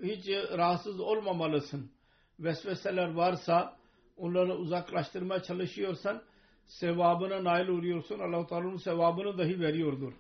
Hiç 0.03 0.27
rahatsız 0.29 0.99
olmamalısın. 0.99 1.91
Vesveseler 2.39 3.13
varsa 3.13 3.77
onları 4.17 4.55
uzaklaştırmaya 4.55 5.43
çalışıyorsan 5.43 6.23
sevabına 6.65 7.43
nail 7.43 7.67
oluyorsun. 7.67 8.19
Allah-u 8.19 8.47
Teala'nın 8.47 8.77
sevabını 8.77 9.38
dahi 9.38 9.60
veriyordur. 9.60 10.13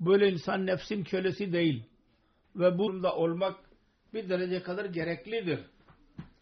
Böyle 0.00 0.28
insan 0.28 0.66
nefsin 0.66 1.04
kölesi 1.04 1.52
değil. 1.52 1.84
Ve 2.56 2.78
bunda 2.78 3.16
olmak 3.16 3.67
bir 4.14 4.28
derece 4.28 4.62
kadar 4.62 4.84
gereklidir. 4.84 5.60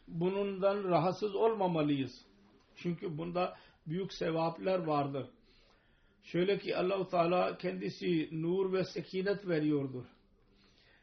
Bundan 0.08 0.84
rahatsız 0.84 1.34
olmamalıyız. 1.34 2.24
Çünkü 2.76 3.18
bunda 3.18 3.56
büyük 3.86 4.12
sevaplar 4.12 4.78
vardır. 4.78 5.26
Şöyle 6.22 6.58
ki 6.58 6.76
Allahu 6.76 7.08
Teala 7.08 7.58
kendisi 7.58 8.28
nur 8.32 8.72
ve 8.72 8.84
sekinet 8.84 9.48
veriyordur. 9.48 10.04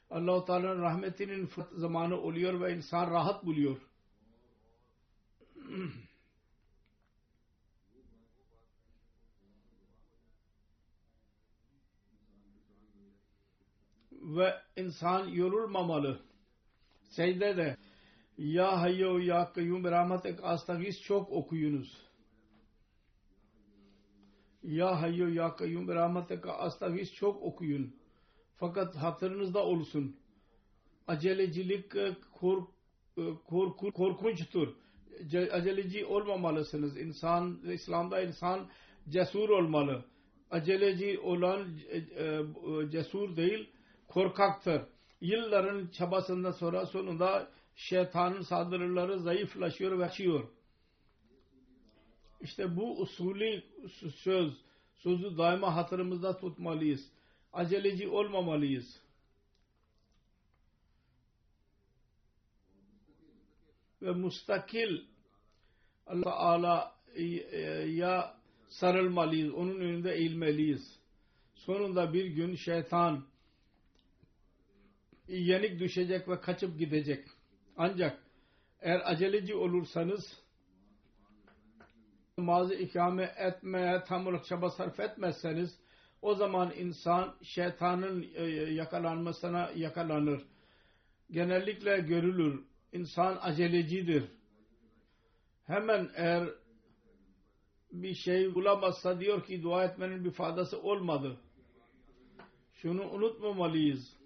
Allahu 0.09 0.45
Teala'nın 0.45 0.81
rahmetinin 0.81 1.49
zamanı 1.71 2.21
oluyor 2.21 2.61
ve 2.61 2.75
insan 2.75 3.11
rahat 3.11 3.45
buluyor. 3.45 3.77
ve 14.23 14.61
insan 14.77 15.27
yorulmamalı 15.27 16.19
secde 17.15 17.57
de 17.57 17.77
Ya 18.37 18.81
Hayyo 18.81 19.19
Ya 19.19 19.53
Kayyum 19.53 19.83
Rahmet 19.83 20.39
Astagiz 20.43 21.01
çok 21.01 21.31
okuyunuz. 21.31 22.01
Ya 24.63 25.01
Hayyo 25.01 25.27
Ya 25.27 25.55
Kayyum 25.55 25.87
Rahmet 25.87 26.45
Astagiz 26.45 27.13
çok 27.13 27.41
okuyun. 27.41 27.95
Fakat 28.57 28.95
hatırınızda 28.95 29.65
olsun. 29.65 30.15
Acelecilik 31.07 31.95
e, 31.95 32.15
kork, 32.33 32.69
e, 33.17 33.21
korku, 33.47 33.91
korkunçtur. 33.91 34.75
Ce, 35.27 35.51
aceleci 35.51 36.05
olmamalısınız. 36.05 36.97
İnsan, 36.97 37.61
İslam'da 37.63 38.21
insan 38.21 38.69
cesur 39.09 39.49
olmalı. 39.49 40.05
Aceleci 40.51 41.19
olan 41.19 41.77
e, 41.89 42.91
cesur 42.91 43.35
değil, 43.35 43.69
korkaktır. 44.07 44.81
Yılların 45.23 45.87
çabasından 45.87 46.51
sonra 46.51 46.85
sonunda 46.85 47.51
şeytanın 47.75 48.41
saldırıları 48.41 49.19
zayıflaşıyor 49.19 49.99
ve 49.99 50.05
açıyor. 50.05 50.49
İşte 52.41 52.75
bu 52.75 53.01
usulü 53.01 53.63
söz, 54.15 54.53
sözü 54.95 55.37
daima 55.37 55.75
hatırımızda 55.75 56.37
tutmalıyız. 56.37 57.11
Aceleci 57.53 58.07
olmamalıyız. 58.07 59.01
Ve 64.01 64.11
mustakil 64.11 64.97
Allah 66.07 66.95
Teala'ya 67.15 68.37
sarılmalıyız. 68.67 69.53
Onun 69.53 69.79
önünde 69.79 70.13
eğilmeliyiz. 70.13 70.99
Sonunda 71.55 72.13
bir 72.13 72.25
gün 72.25 72.55
şeytan 72.55 73.32
yenik 75.35 75.79
düşecek 75.79 76.29
ve 76.29 76.41
kaçıp 76.41 76.79
gidecek. 76.79 77.27
Ancak 77.77 78.19
eğer 78.81 79.01
aceleci 79.11 79.55
olursanız 79.55 80.43
namazı 82.37 82.73
ikame 82.73 83.33
etmeye 83.37 84.03
tam 84.03 84.43
çaba 84.43 84.69
sarf 84.69 84.99
etmezseniz 84.99 85.79
o 86.21 86.35
zaman 86.35 86.73
insan 86.77 87.35
şeytanın 87.43 88.25
e, 88.35 88.43
yakalanmasına 88.73 89.71
yakalanır. 89.75 90.41
Genellikle 91.31 91.99
görülür. 91.99 92.63
İnsan 92.91 93.37
acelecidir. 93.41 94.23
Hemen 95.63 96.09
eğer 96.15 96.49
bir 97.91 98.13
şey 98.13 98.55
bulamazsa 98.55 99.19
diyor 99.19 99.43
ki 99.43 99.63
dua 99.63 99.83
etmenin 99.83 100.25
bir 100.25 100.31
faydası 100.31 100.81
olmadı. 100.81 101.37
Şunu 102.73 103.09
unutmamalıyız. 103.11 104.22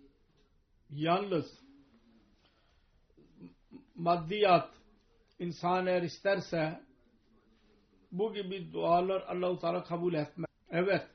Yalnız 0.89 1.45
maddiyat 3.95 4.69
insan 5.39 5.87
eğer 5.87 6.01
isterse 6.01 6.81
bu 8.11 8.33
gibi 8.33 8.73
dualar 8.73 9.21
Allahu 9.21 9.59
Teala 9.59 9.83
kabul 9.83 10.13
etmez. 10.13 10.49
Evet. 10.69 11.07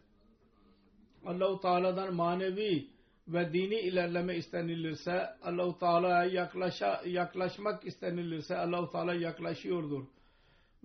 Allahu 1.27 1.61
Teala'dan 1.61 2.15
manevi 2.15 2.91
ve 3.29 3.53
dini 3.53 3.81
ilerleme 3.81 4.37
istenilirse 4.37 5.37
Allahu 5.43 5.79
Teala'ya 5.79 6.25
yaklaşa, 6.25 7.03
yaklaşmak 7.07 7.87
istenilirse 7.87 8.57
Allahu 8.57 8.93
Teala 8.93 9.15
yaklaşıyordur. 9.15 10.07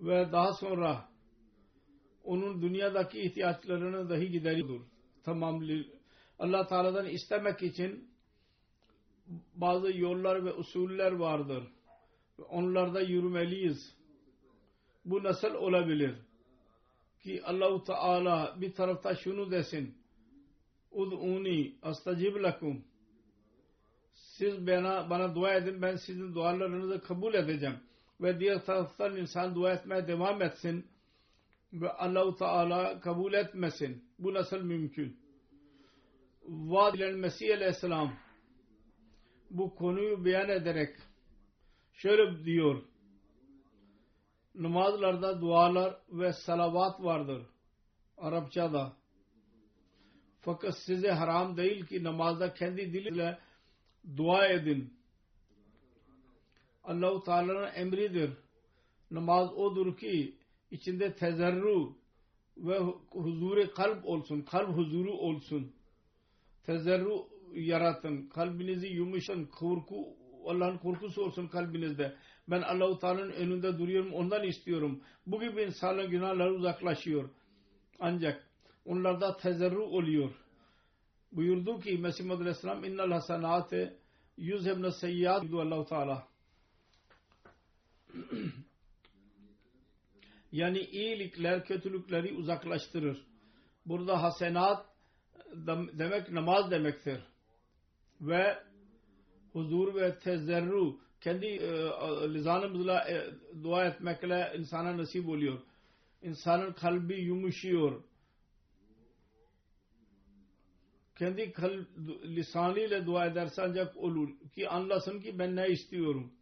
Ve 0.00 0.32
daha 0.32 0.52
sonra 0.52 1.08
onun 2.24 2.62
dünyadaki 2.62 3.20
ihtiyaçlarını 3.20 4.10
dahi 4.10 4.30
gideriyordur. 4.30 4.80
Tamam. 5.24 5.62
Allah 6.38 6.66
Teala'dan 6.66 7.06
istemek 7.06 7.62
için 7.62 8.10
bazı 9.54 9.98
yollar 9.98 10.44
ve 10.44 10.52
usuller 10.52 11.12
vardır. 11.12 11.62
Onlarda 12.48 13.00
yürümeliyiz. 13.00 13.96
Bu 15.04 15.22
nasıl 15.22 15.54
olabilir? 15.54 16.14
Ki 17.22 17.42
Allahu 17.44 17.84
Teala 17.84 18.56
bir 18.60 18.72
tarafta 18.74 19.14
şunu 19.14 19.50
desin. 19.50 19.94
Ud'uni 20.90 21.74
astacib 21.82 22.36
lakum. 22.36 22.84
Siz 24.12 24.66
bana, 24.66 25.10
bana 25.10 25.34
dua 25.34 25.54
edin 25.54 25.82
ben 25.82 25.96
sizin 25.96 26.34
dualarınızı 26.34 27.00
kabul 27.00 27.34
edeceğim. 27.34 27.76
Ve 28.20 28.40
diğer 28.40 28.64
taraftan 28.64 29.16
insan 29.16 29.54
dua 29.54 29.72
etmeye 29.72 30.08
devam 30.08 30.42
etsin. 30.42 30.86
Ve 31.72 31.92
Allahu 31.92 32.36
Teala 32.36 33.00
kabul 33.00 33.32
etmesin. 33.32 34.04
Bu 34.18 34.34
nasıl 34.34 34.62
mümkün? 34.62 35.16
Vaad 36.48 36.94
ile 36.94 37.12
Mesih 37.12 37.56
Aleyhisselam 37.56 38.12
bu 39.50 39.74
konuyu 39.74 40.24
beyan 40.24 40.48
ederek 40.48 40.96
şöyle 41.92 42.44
diyor. 42.44 42.82
Namazlarda 44.54 45.40
dualar 45.40 45.96
ve 46.10 46.32
salavat 46.32 47.04
vardır 47.04 47.42
Arapçada. 48.18 48.92
Fakat 50.40 50.74
size 50.86 51.10
haram 51.10 51.56
değil 51.56 51.86
ki 51.86 52.04
namazda 52.04 52.54
kendi 52.54 52.92
diliyle 52.92 53.38
dua 54.16 54.46
edin. 54.46 54.94
Allah-u 56.84 57.22
Teala'nın 57.22 57.74
emridir. 57.74 58.30
Namaz 59.10 59.52
odur 59.52 59.96
ki 59.96 60.38
içinde 60.70 61.14
tezerru 61.14 61.96
ve 62.56 62.78
huzuri 63.10 63.70
kalp 63.70 64.06
olsun 64.06 64.42
kalp 64.42 64.76
huzuru 64.76 65.12
olsun. 65.12 65.72
Tezerru 66.66 67.28
yaratın. 67.54 68.28
Kalbinizi 68.28 68.86
yumuşatın. 68.86 69.44
Korku, 69.44 70.16
Allah'ın 70.46 70.78
korkusu 70.78 71.22
olsun 71.22 71.48
kalbinizde. 71.48 72.16
Ben 72.48 72.62
Allah-u 72.62 72.98
Teala'nın 72.98 73.30
önünde 73.30 73.78
duruyorum. 73.78 74.14
Ondan 74.14 74.44
istiyorum. 74.44 75.02
Bu 75.26 75.40
gibi 75.40 75.62
insanlar 75.62 76.04
günahları 76.04 76.54
uzaklaşıyor. 76.54 77.30
Ancak 77.98 78.48
onlarda 78.84 79.36
tezerru 79.36 79.84
oluyor. 79.84 80.30
Buyurdu 81.32 81.80
ki 81.80 81.98
Mesih 81.98 82.24
Muhammed 82.24 82.40
Aleyhisselam 82.40 82.84
innal 82.84 83.10
hasenate 83.10 83.96
yüzhebne 84.36 84.90
seyyat 84.90 85.44
Allah-u 85.52 85.86
Teala. 85.86 86.28
yani 90.52 90.78
iyilikler 90.78 91.64
kötülükleri 91.64 92.34
uzaklaştırır. 92.34 93.26
Burada 93.86 94.22
hasenat 94.22 94.86
demek 95.92 96.30
namaz 96.30 96.70
demektir 96.70 97.20
ve 98.20 98.58
huzur 99.52 99.94
ve 99.94 100.18
tezerru 100.18 101.00
kendi 101.20 101.46
e, 101.46 101.68
lizanımızla 102.34 103.10
e, 103.10 103.30
dua 103.62 103.84
etmekle 103.84 104.52
insana 104.58 104.98
nasip 104.98 105.28
oluyor. 105.28 105.58
İnsanın 106.22 106.72
kalbi 106.72 107.14
yumuşuyor. 107.14 108.02
Kendi 111.18 111.52
kalb, 111.52 111.84
lisanıyla 112.24 113.06
dua 113.06 113.26
ederse 113.26 113.62
ancak 113.62 113.96
olur. 113.96 114.28
Ki 114.54 114.68
anlasın 114.68 115.20
ki 115.20 115.38
ben 115.38 115.56
ne 115.56 115.68
istiyorum. 115.68 116.32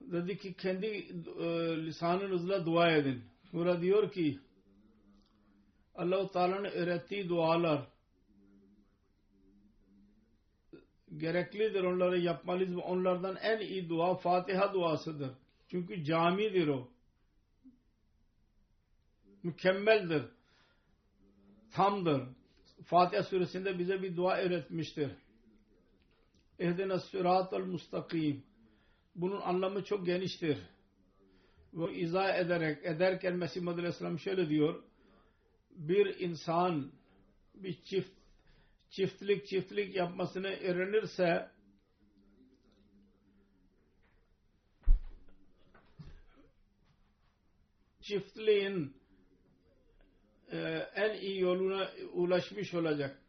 Dedi 0.00 0.38
ki 0.38 0.54
kendi 0.54 0.86
e, 0.86 1.46
lisanınızla 1.86 2.66
dua 2.66 2.92
edin. 2.92 3.24
Sonra 3.50 3.80
diyor 3.80 4.12
ki 4.12 4.38
Allah-u 5.94 6.32
Teala'nın 6.32 6.64
öğrettiği 6.64 7.28
dualar 7.28 7.86
gereklidir 11.16 11.82
onları 11.82 12.18
yapmalıyız 12.18 12.76
ve 12.76 12.80
onlardan 12.80 13.36
en 13.36 13.60
iyi 13.60 13.88
dua 13.88 14.14
Fatiha 14.14 14.74
duasıdır. 14.74 15.30
Çünkü 15.68 16.04
camidir 16.04 16.68
o. 16.68 16.88
Mükemmeldir. 19.42 20.22
Tamdır. 21.72 22.22
Fatiha 22.84 23.22
suresinde 23.22 23.78
bize 23.78 24.02
bir 24.02 24.16
dua 24.16 24.36
öğretmiştir. 24.36 25.10
Ehdina 26.58 26.98
sıratel 26.98 27.60
mustakim. 27.60 28.42
Bunun 29.14 29.40
anlamı 29.40 29.84
çok 29.84 30.06
geniştir. 30.06 30.58
Ve 31.74 31.94
izah 31.94 32.38
ederek, 32.38 32.84
ederken 32.84 33.36
Mesih 33.36 33.62
Madri 33.62 33.78
Aleyhisselam 33.78 34.18
şöyle 34.18 34.48
diyor. 34.48 34.82
Bir 35.70 36.20
insan, 36.20 36.92
bir 37.54 37.82
çift 37.82 38.17
çiftlik 38.90 39.46
çiftlik 39.46 39.96
yapmasını 39.96 40.48
öğrenirse 40.48 41.50
çiftliğin 48.00 48.96
e, 50.52 50.58
en 50.94 51.20
iyi 51.20 51.40
yoluna 51.40 51.90
ulaşmış 52.12 52.74
olacak. 52.74 53.22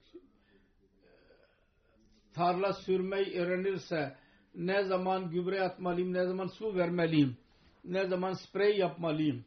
Tarla 2.33 2.73
sürmeyi 2.73 3.39
öğrenirse 3.39 4.17
ne 4.55 4.83
zaman 4.83 5.29
gübre 5.29 5.61
atmalıyım, 5.61 6.13
ne 6.13 6.25
zaman 6.25 6.47
su 6.47 6.75
vermeliyim, 6.75 7.37
ne 7.83 8.07
zaman 8.07 8.33
sprey 8.33 8.77
yapmalıyım. 8.77 9.45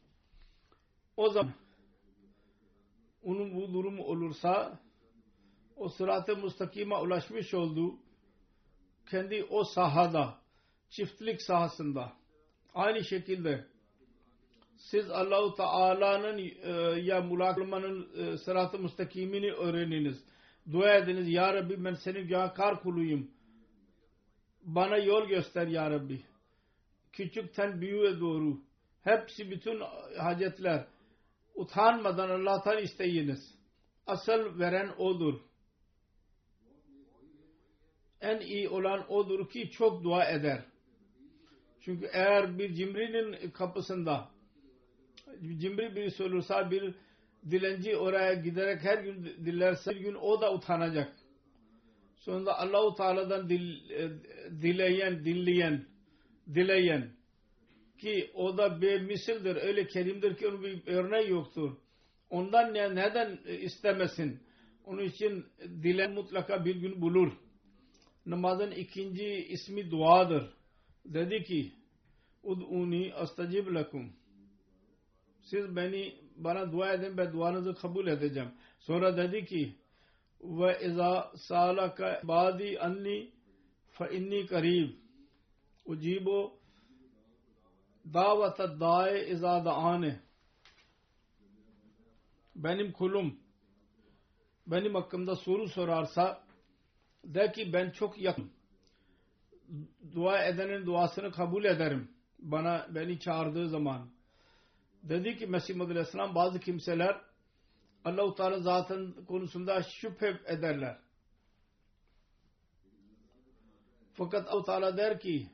O 1.16 1.30
zaman 1.30 1.54
onun 3.22 3.54
bu 3.54 3.72
durumu 3.72 4.04
olursa 4.04 4.80
o 5.76 5.88
sırat-ı 5.88 6.36
mustakima 6.36 7.00
ulaşmış 7.00 7.54
oldu. 7.54 7.94
Kendi 9.10 9.44
o 9.50 9.64
sahada 9.64 10.38
çiftlik 10.90 11.42
sahasında. 11.42 12.12
Aynı 12.74 13.04
şekilde 13.04 13.66
siz 14.76 15.10
Allahu 15.10 15.54
Teala'nın 15.54 16.38
e, 16.38 17.00
ya 17.00 17.20
mulaklamanın 17.20 18.08
e, 18.16 18.38
sırat-ı 18.38 18.78
müstakimini 18.78 19.52
öğreniniz. 19.52 20.24
Dua 20.72 20.94
ediniz. 20.94 21.28
Ya 21.28 21.54
Rabbi 21.54 21.84
ben 21.84 21.94
senin 21.94 22.28
günahkar 22.28 22.82
kuluyum. 22.82 23.30
Bana 24.62 24.96
yol 24.98 25.28
göster 25.28 25.66
Ya 25.66 25.90
Rabbi. 25.90 26.22
Küçükten 27.12 27.80
büyüğe 27.80 28.20
doğru. 28.20 28.60
Hepsi 29.02 29.50
bütün 29.50 29.80
hacetler. 30.18 30.86
Utanmadan 31.54 32.30
Allah'tan 32.30 32.78
isteyiniz. 32.78 33.54
Asıl 34.06 34.58
veren 34.58 34.94
O'dur. 34.98 35.40
En 38.22 38.40
iyi 38.40 38.68
olan 38.68 39.12
O'dur 39.12 39.48
ki 39.50 39.70
çok 39.70 40.04
dua 40.04 40.24
eder. 40.30 40.60
Çünkü 41.80 42.08
eğer 42.12 42.58
bir 42.58 42.74
cimrinin 42.74 43.50
kapısında 43.50 44.28
cimri 45.58 45.96
birisi 45.96 46.22
olursa 46.22 46.70
bir 46.70 46.94
dilenci 47.50 47.96
oraya 47.96 48.34
giderek 48.34 48.82
her 48.82 48.98
gün 48.98 49.24
dilerse 49.24 49.90
bir 49.90 50.00
gün 50.00 50.14
o 50.14 50.40
da 50.40 50.54
utanacak. 50.54 51.12
Sonunda 52.16 52.58
Allahu 52.58 52.94
Teala'dan 52.94 53.48
dil, 53.48 53.90
e, 53.90 54.10
dileyen, 54.62 55.24
dinleyen, 55.24 55.84
dileyen 56.54 57.10
ki 57.98 58.30
o 58.34 58.58
da 58.58 58.82
bir 58.82 59.00
misildir. 59.00 59.56
Öyle 59.56 59.86
kerimdir 59.86 60.36
ki 60.36 60.48
onun 60.48 60.62
bir 60.62 60.86
örneği 60.86 61.30
yoktur. 61.30 61.76
Ondan 62.30 62.74
ne, 62.74 62.94
neden 62.94 63.38
istemesin? 63.46 64.40
Onun 64.84 65.02
için 65.02 65.46
dilen 65.82 66.12
mutlaka 66.12 66.64
bir 66.64 66.76
gün 66.76 67.00
bulur. 67.00 67.32
Namazın 68.26 68.70
ikinci 68.70 69.24
ismi 69.24 69.90
duadır. 69.90 70.54
Dedi 71.04 71.44
ki 71.44 71.72
Ud'uni 72.42 73.14
astacib 73.14 73.74
lakum. 73.74 74.12
Siz 75.42 75.76
beni 75.76 76.14
bana 76.36 76.72
dua 76.72 76.92
edin 76.92 77.16
ben 77.16 77.32
duanızı 77.32 77.74
kabul 77.74 78.06
edeceğim. 78.06 78.50
Sonra 78.78 79.16
dedi 79.16 79.44
ki 79.44 79.76
ve 80.42 80.78
izâ 80.86 81.32
sâlaka 81.36 82.20
bâdi 82.24 82.78
anni 82.80 83.30
fe 83.90 84.16
inni 84.16 84.46
karib 84.46 84.90
ucibu 85.86 86.52
davata 88.14 88.80
dae 88.80 89.28
izâ 89.28 89.64
da'ane 89.64 90.20
benim 92.56 92.92
kulum 92.92 93.38
benim 94.66 94.94
hakkımda 94.94 95.36
soru 95.36 95.68
sorarsa 95.68 96.41
de 97.24 97.52
ki 97.52 97.72
ben 97.72 97.90
çok 97.90 98.18
yakın 98.18 98.50
dua 100.14 100.44
edenin 100.44 100.86
duasını 100.86 101.32
kabul 101.32 101.64
ederim. 101.64 102.08
Bana 102.38 102.86
beni 102.90 103.20
çağırdığı 103.20 103.68
zaman. 103.68 104.10
Dedi 105.02 105.38
ki 105.38 105.46
Mesih 105.46 105.74
Muhammed 105.74 105.96
Aleyhisselam 105.96 106.34
bazı 106.34 106.60
kimseler 106.60 107.20
Allah-u 108.04 108.34
Teala 108.34 108.60
zatın 108.60 109.24
konusunda 109.28 109.82
şüphe 109.82 110.40
ederler. 110.46 110.98
Fakat 114.14 114.48
Allah 114.48 114.64
Teala 114.64 114.96
der 114.96 115.20
ki 115.20 115.48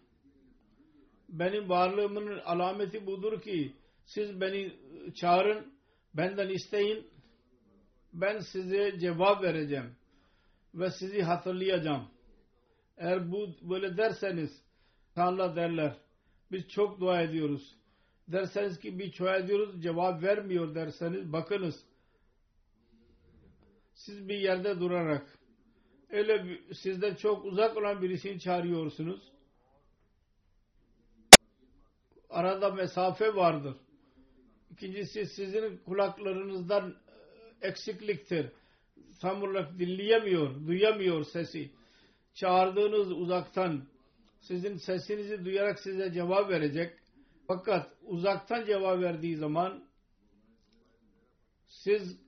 benim 1.28 1.68
varlığımın 1.68 2.38
alameti 2.38 3.06
budur 3.06 3.40
ki 3.42 3.74
siz 4.04 4.40
beni 4.40 4.72
çağırın 5.14 5.72
benden 6.14 6.48
isteyin 6.48 7.06
ben 8.12 8.38
size 8.38 8.98
cevap 8.98 9.42
vereceğim 9.42 9.94
ve 10.74 10.90
sizi 10.90 11.22
hatırlayacağım. 11.22 12.08
Eğer 12.96 13.32
bu 13.32 13.48
böyle 13.62 13.96
derseniz 13.96 14.62
Allah 15.16 15.56
derler 15.56 15.96
biz 16.52 16.68
çok 16.68 17.00
dua 17.00 17.22
ediyoruz. 17.22 17.76
Derseniz 18.28 18.80
ki 18.80 18.98
bir 18.98 19.18
dua 19.18 19.36
ediyoruz 19.36 19.82
cevap 19.82 20.22
vermiyor 20.22 20.74
derseniz 20.74 21.32
bakınız 21.32 21.84
siz 23.94 24.28
bir 24.28 24.38
yerde 24.38 24.80
durarak 24.80 25.38
öyle 26.10 26.58
sizden 26.74 27.14
çok 27.14 27.44
uzak 27.44 27.76
olan 27.76 28.02
birisini 28.02 28.40
çağırıyorsunuz. 28.40 29.32
Arada 32.30 32.70
mesafe 32.70 33.34
vardır. 33.34 33.76
İkincisi 34.70 35.26
sizin 35.26 35.76
kulaklarınızdan 35.76 36.94
eksikliktir. 37.62 38.52
Tam 39.20 39.42
dinleyemiyor, 39.78 40.66
duyamıyor 40.66 41.24
sesi. 41.24 41.70
Çağırdığınız 42.34 43.12
uzaktan 43.12 43.84
sizin 44.40 44.76
sesinizi 44.76 45.44
duyarak 45.44 45.80
size 45.80 46.12
cevap 46.12 46.50
verecek. 46.50 46.98
Fakat 47.46 47.92
uzaktan 48.02 48.64
cevap 48.66 49.00
verdiği 49.00 49.36
zaman 49.36 49.84
siz 51.68 52.18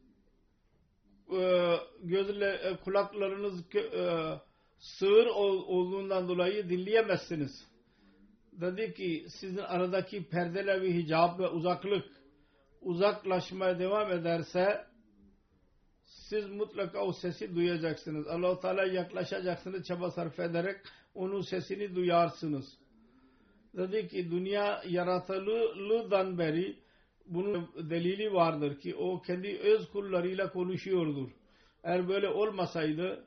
e, 1.33 1.77
gözle, 2.03 2.77
kulaklarınız 2.85 3.65
e, 3.75 4.15
sığır 4.79 5.27
olduğundan 5.27 6.29
dolayı 6.29 6.69
dinleyemezsiniz. 6.69 7.67
Dedi 8.53 8.95
ki 8.95 9.27
sizin 9.29 9.59
aradaki 9.59 10.29
perdeler 10.29 10.83
ve 10.83 10.95
hicab 10.95 11.39
ve 11.39 11.49
uzaklık 11.49 12.05
uzaklaşmaya 12.81 13.79
devam 13.79 14.13
ederse 14.13 14.90
siz 16.31 16.51
mutlaka 16.51 17.01
o 17.05 17.13
sesi 17.13 17.55
duyacaksınız. 17.55 18.29
Allah-u 18.29 18.61
Teala 18.61 18.85
yaklaşacaksınız 18.85 19.87
çaba 19.87 20.11
sarf 20.11 20.41
ederek 20.41 20.77
onun 21.15 21.41
sesini 21.41 21.95
duyarsınız. 21.95 22.79
Dedi 23.77 24.09
ki 24.09 24.31
dünya 24.31 24.83
yaratılığından 24.89 26.39
beri 26.39 26.77
bunun 27.27 27.69
delili 27.91 28.33
vardır 28.33 28.81
ki 28.81 28.95
o 28.95 29.23
kendi 29.23 29.59
öz 29.59 29.91
kullarıyla 29.91 30.53
konuşuyordur. 30.53 31.31
Eğer 31.85 32.09
böyle 32.09 32.29
olmasaydı 32.29 33.25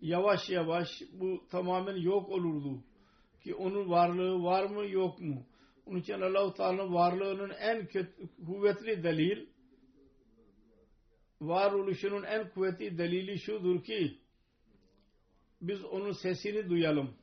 yavaş 0.00 0.50
yavaş 0.50 0.88
bu 1.12 1.40
tamamen 1.50 1.96
yok 1.96 2.28
olurdu. 2.28 2.84
Ki 3.44 3.54
onun 3.54 3.90
varlığı 3.90 4.42
var 4.42 4.64
mı 4.70 4.86
yok 4.86 5.20
mu? 5.20 5.46
Onun 5.86 5.98
için 5.98 6.20
Allah-u 6.20 6.54
Teala'nın 6.54 6.94
varlığının 6.94 7.50
en 7.50 7.86
kötü, 7.86 8.28
kuvvetli 8.46 9.02
delil 9.02 9.46
varoluşunun 11.48 12.22
en 12.22 12.48
kuvvetli 12.50 12.98
delili 12.98 13.38
şudur 13.38 13.84
ki 13.84 14.18
biz 15.60 15.84
onun 15.84 16.12
sesini 16.12 16.70
duyalım. 16.70 17.14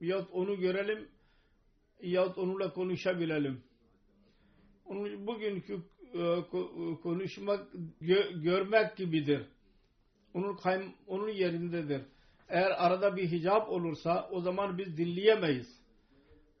Yahut 0.00 0.30
onu 0.32 0.60
görelim 0.60 1.08
yahut 2.02 2.38
onunla 2.38 2.72
konuşabilelim. 2.72 3.62
Onun 4.84 5.26
bugünkü 5.26 5.82
e, 6.14 6.40
konuşmak 7.02 7.68
görmek 8.34 8.96
gibidir. 8.96 9.42
Onun 10.34 10.56
kaym, 10.56 10.92
onun 11.06 11.28
yerindedir. 11.28 12.02
Eğer 12.48 12.84
arada 12.86 13.16
bir 13.16 13.30
hicap 13.30 13.70
olursa 13.70 14.28
o 14.32 14.40
zaman 14.40 14.78
biz 14.78 14.96
dinleyemeyiz. 14.96 15.80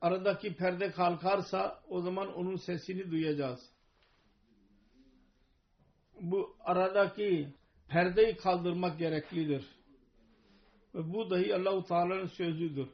Aradaki 0.00 0.56
perde 0.56 0.90
kalkarsa 0.90 1.82
o 1.88 2.00
zaman 2.00 2.34
onun 2.34 2.56
sesini 2.56 3.10
duyacağız. 3.10 3.73
Bu 6.30 6.56
aradaki 6.64 7.48
perdeyi 7.88 8.36
kaldırmak 8.36 8.98
gereklidir. 8.98 9.64
Ve 10.94 11.12
bu 11.12 11.30
dahi 11.30 11.54
Allahu 11.54 11.84
Teala'nın 11.84 12.26
sözüdür. 12.26 12.88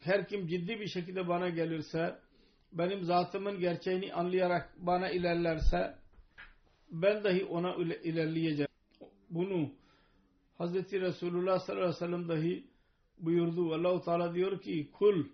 Her 0.00 0.28
kim 0.28 0.46
ciddi 0.46 0.80
bir 0.80 0.86
şekilde 0.86 1.28
bana 1.28 1.48
gelirse 1.48 2.18
benim 2.72 3.04
zatımın 3.04 3.60
gerçeğini 3.60 4.14
anlayarak 4.14 4.74
bana 4.78 5.10
ilerlerse 5.10 5.94
ben 6.90 7.24
dahi 7.24 7.44
ona 7.44 7.74
ilerleyeceğim. 7.74 8.70
Bunu 9.30 9.70
Hz. 10.58 10.92
Resulullah 10.92 11.60
sallallahu 11.60 11.84
aleyhi 11.84 12.02
ve 12.02 12.06
sellem 12.06 12.28
dahi 12.28 12.64
buyurdu. 13.18 13.74
Allahu 13.74 14.04
Teala 14.04 14.34
diyor 14.34 14.60
ki 14.60 14.90
kul 14.92 15.24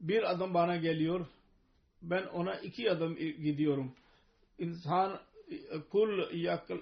bir 0.00 0.30
adam 0.30 0.54
bana 0.54 0.76
geliyor 0.76 1.26
ben 2.02 2.26
ona 2.26 2.54
iki 2.54 2.90
adım 2.90 3.16
gidiyorum. 3.16 3.94
İnsan 4.62 5.20
kul 5.90 6.34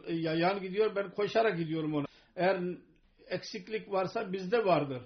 yayan 0.09 0.61
gidiyor 0.61 0.97
ben 0.97 1.11
koşarak 1.11 1.59
gidiyorum 1.59 1.95
ona. 1.95 2.07
Eğer 2.37 2.63
eksiklik 3.27 3.91
varsa 3.93 4.33
bizde 4.33 4.65
vardır. 4.65 5.03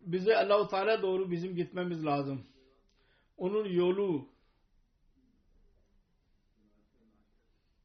Bize 0.00 0.36
Allahu 0.36 0.68
Teala 0.68 1.02
doğru 1.02 1.30
bizim 1.30 1.56
gitmemiz 1.56 2.04
lazım 2.04 2.46
onun 3.36 3.68
yolu 3.68 4.28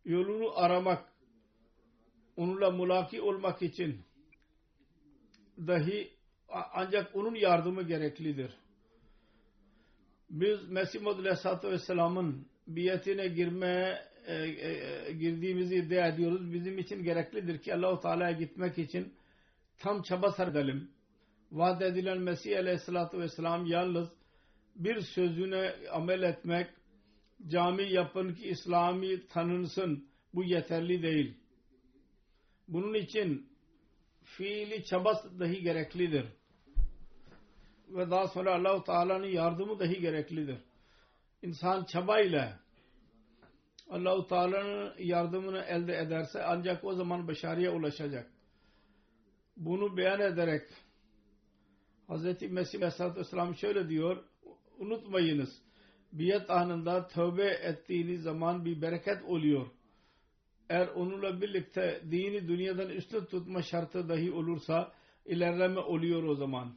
yolunu 0.05 0.59
aramak 0.59 1.05
onunla 2.37 2.71
mulaki 2.71 3.21
olmak 3.21 3.61
için 3.61 4.01
dahi 5.57 6.13
ancak 6.49 7.15
onun 7.15 7.35
yardımı 7.35 7.83
gereklidir. 7.83 8.53
Biz 10.29 10.69
Mesih 10.69 11.01
Muhammed 11.01 11.19
Aleyhisselatü 11.19 11.67
Vesselam'ın 11.71 12.50
biyetine 12.75 13.27
girmeye 13.27 14.11
e, 14.27 14.33
e, 14.33 15.13
girdiğimizi 15.13 15.75
iddia 15.75 16.07
ediyoruz. 16.07 16.53
Bizim 16.53 16.77
için 16.77 17.03
gereklidir 17.03 17.57
ki 17.57 17.75
Allahu 17.75 18.01
Teala'ya 18.01 18.31
gitmek 18.31 18.77
için 18.77 19.13
tam 19.79 20.01
çaba 20.01 20.31
sarf 20.31 20.51
edelim. 20.51 20.91
vaat 21.51 21.81
edilen 21.81 22.17
Mesih 22.17 22.59
aleyhissalatü 22.59 23.19
vesselam 23.19 23.65
yalnız 23.65 24.09
bir 24.75 25.01
sözüne 25.01 25.73
amel 25.91 26.21
etmek, 26.21 26.67
cami 27.47 27.91
yapın 27.91 28.33
ki 28.33 28.47
İslami 28.47 29.27
tanınsın 29.27 30.07
bu 30.33 30.43
yeterli 30.43 31.03
değil. 31.03 31.37
Bunun 32.67 32.93
için 32.93 33.49
fiili 34.23 34.83
çaba 34.85 35.23
dahi 35.39 35.61
gereklidir. 35.61 36.25
Ve 37.89 38.11
daha 38.11 38.27
sonra 38.27 38.55
Allahu 38.55 38.83
Teala'nın 38.83 39.27
yardımı 39.27 39.79
dahi 39.79 40.01
gereklidir. 40.01 40.57
İnsan 41.41 41.83
çabayla 41.83 42.59
Allahu 43.91 44.27
Teala'nın 44.27 44.93
yardımını 44.99 45.61
elde 45.61 45.97
ederse 45.97 46.43
ancak 46.43 46.83
o 46.83 46.93
zaman 46.93 47.27
başarıya 47.27 47.73
ulaşacak. 47.73 48.31
Bunu 49.57 49.97
beyan 49.97 50.19
ederek 50.21 50.61
Hz. 52.09 52.41
Mesih 52.41 52.79
Aleyhisselatü 52.79 53.19
Vesselam 53.19 53.55
şöyle 53.55 53.89
diyor 53.89 54.23
unutmayınız 54.79 55.61
biyet 56.11 56.49
anında 56.49 57.07
tövbe 57.07 57.47
ettiğiniz 57.47 58.21
zaman 58.21 58.65
bir 58.65 58.81
bereket 58.81 59.23
oluyor. 59.23 59.67
Eğer 60.69 60.87
onunla 60.87 61.41
birlikte 61.41 62.01
dini 62.11 62.47
dünyadan 62.47 62.89
üstün 62.89 63.25
tutma 63.25 63.61
şartı 63.61 64.09
dahi 64.09 64.31
olursa 64.31 64.91
ilerleme 65.25 65.79
oluyor 65.79 66.23
o 66.23 66.35
zaman. 66.35 66.75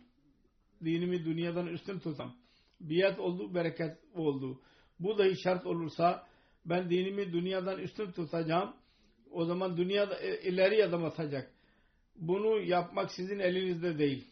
Dinimi 0.84 1.24
dünyadan 1.24 1.66
üstün 1.66 1.98
tutam. 1.98 2.36
Biyet 2.80 3.18
oldu, 3.18 3.54
bereket 3.54 3.98
oldu. 4.14 4.60
Bu 5.00 5.18
dahi 5.18 5.40
şart 5.42 5.66
olursa 5.66 6.26
ben 6.65 6.89
dinimi 6.89 7.33
dünyadan 7.33 7.79
üstün 7.79 8.11
tutacağım. 8.11 8.73
O 9.31 9.45
zaman 9.45 9.77
dünyada 9.77 10.19
ileri 10.19 10.85
adım 10.85 11.05
atacak. 11.05 11.51
Bunu 12.15 12.59
yapmak 12.59 13.11
sizin 13.11 13.39
elinizde 13.39 13.99
değil. 13.99 14.27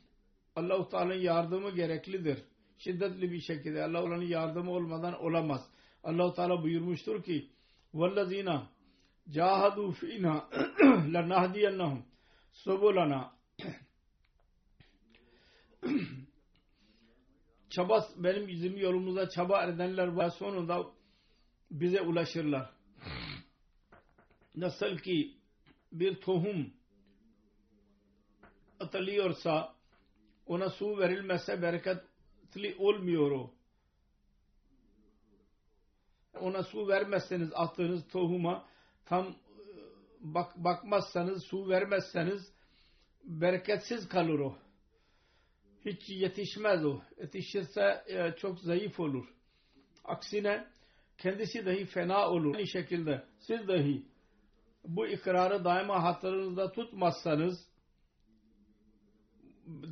Allah-u 0.55 0.89
Teala'nın 0.89 1.13
yardımı 1.13 1.71
gereklidir. 1.71 2.43
Şiddetli 2.77 3.31
bir 3.31 3.41
şekilde 3.41 3.83
Allah 3.83 4.03
olanın 4.03 4.25
yardımı 4.25 4.71
olmadan 4.71 5.23
olamaz. 5.23 5.69
Allah-u 6.03 6.33
Teala 6.33 6.63
buyurmuştur 6.63 7.23
ki 7.23 7.49
وَالَّذ۪ينَ 7.93 8.49
جَاهَدُوا 9.35 9.91
ف۪ينَا 9.99 10.33
لَنَهْدِيَنَّهُمْ 11.13 12.01
سُبُلَنَا 12.65 13.21
çaba 17.69 18.07
benim 18.17 18.47
bizim 18.47 18.77
yolumuzda 18.77 19.29
çaba 19.29 19.63
edenler 19.63 20.07
var 20.07 20.29
sonunda 20.29 20.85
bize 21.72 22.00
ulaşırlar. 22.00 22.70
Nasıl 24.56 24.98
ki 24.98 25.36
bir 25.92 26.20
tohum 26.20 26.72
atılıyorsa 28.80 29.74
ona 30.46 30.70
su 30.70 30.98
verilmezse 30.98 31.62
bereketli 31.62 32.76
olmuyor 32.78 33.30
o. 33.30 33.54
Ona 36.40 36.62
su 36.62 36.88
vermezseniz 36.88 37.50
attığınız 37.54 38.08
tohuma 38.08 38.66
tam 39.04 39.34
bak, 40.20 40.56
bakmazsanız 40.56 41.44
su 41.44 41.68
vermezseniz 41.68 42.52
bereketsiz 43.24 44.08
kalır 44.08 44.38
o. 44.38 44.56
Hiç 45.84 46.08
yetişmez 46.08 46.84
o. 46.84 47.00
Yetişirse 47.18 48.04
e, 48.06 48.36
çok 48.36 48.58
zayıf 48.60 49.00
olur. 49.00 49.34
Aksine 50.04 50.72
kendisi 51.18 51.66
dahi 51.66 51.84
fena 51.86 52.30
olur. 52.30 52.54
Aynı 52.54 52.66
şekilde 52.66 53.24
siz 53.38 53.68
dahi 53.68 54.02
bu 54.84 55.06
ikrarı 55.06 55.64
daima 55.64 56.02
hatırınızda 56.02 56.72
tutmazsanız 56.72 57.68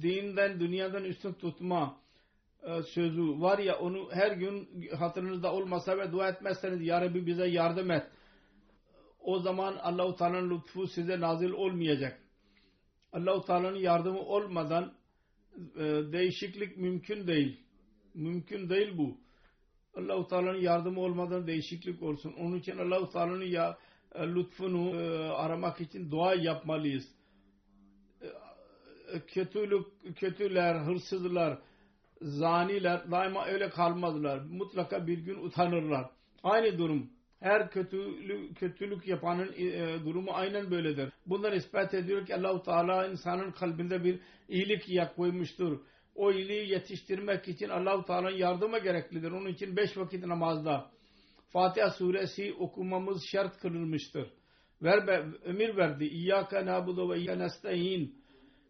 dinden 0.03 0.61
dünyadan 0.61 1.05
üstün 1.05 1.33
tutma 1.33 2.01
e, 2.63 2.83
sözü 2.83 3.23
var 3.23 3.59
ya 3.59 3.79
onu 3.79 4.09
her 4.13 4.33
gün 4.33 4.89
hatırınızda 4.99 5.53
olmasa 5.53 5.99
ve 5.99 6.13
dua 6.13 6.29
etmezseniz 6.29 6.83
Ya 6.83 7.01
Rabbi 7.01 7.27
bize 7.27 7.47
yardım 7.47 7.91
et. 7.91 8.07
O 9.21 9.39
zaman 9.39 9.77
Allah-u 9.77 10.17
Teala'nın 10.17 10.51
lütfu 10.51 10.87
size 10.87 11.21
nazil 11.21 11.51
olmayacak. 11.51 12.21
Allah-u 13.13 13.45
Teala'nın 13.45 13.77
yardımı 13.79 14.21
olmadan 14.21 14.93
e, 15.77 15.83
değişiklik 16.13 16.77
mümkün 16.77 17.27
değil. 17.27 17.61
Mümkün 18.15 18.69
değil 18.69 18.99
bu. 18.99 19.17
Allah-u 19.97 20.29
Teala'nın 20.29 20.61
yardımı 20.61 21.01
olmadan 21.01 21.47
değişiklik 21.47 22.03
olsun. 22.03 22.35
Onun 22.41 22.57
için 22.57 22.79
Allah-u 22.79 23.11
Teala'nın 23.11 23.45
ya 23.45 23.79
e, 24.15 24.27
lütfunu 24.27 25.01
e, 25.01 25.29
aramak 25.29 25.81
için 25.81 26.11
dua 26.11 26.35
yapmalıyız. 26.35 27.09
E, 28.23 28.27
kötülük, 29.27 29.87
kötüler, 30.17 30.75
hırsızlar, 30.75 31.59
zaniler 32.23 33.11
daima 33.11 33.47
öyle 33.47 33.71
kalmazlar. 33.71 34.39
Mutlaka 34.39 35.07
bir 35.07 35.19
gün 35.19 35.45
utanırlar. 35.45 36.11
Aynı 36.43 36.79
durum. 36.79 37.11
Her 37.41 37.71
kötülük, 37.71 38.57
kötülük 38.57 39.09
yapanın 39.09 39.53
durumu 40.05 40.31
aynen 40.33 40.71
böyledir. 40.71 41.13
Bundan 41.27 41.53
ispat 41.53 41.95
ediyor 41.95 42.27
ki 42.27 42.35
Allah-u 42.37 42.63
Teala 42.63 43.07
insanın 43.07 43.51
kalbinde 43.51 44.05
bir 44.05 44.21
iyilik 44.49 44.89
yak 44.89 45.17
koymuştur. 45.17 45.81
O 46.21 46.33
iyiliği 46.33 46.71
yetiştirmek 46.71 47.49
için 47.49 47.69
Allah-u 47.69 48.05
Teala'nın 48.05 48.37
yardımı 48.37 48.79
gereklidir. 48.79 49.31
Onun 49.31 49.49
için 49.49 49.77
beş 49.77 49.97
vakit 49.97 50.27
namazda 50.27 50.91
Fatiha 51.49 51.91
suresi 51.91 52.55
okumamız 52.59 53.23
şart 53.33 53.59
kılınmıştır. 53.59 54.31
Ver, 54.83 55.25
emir 55.45 55.77
verdi. 55.77 56.05
İyyâke 56.05 56.67
nâbudu 56.67 57.11
ve 57.11 57.19
iyyâke 57.19 57.39
nestaîn. 57.39 58.15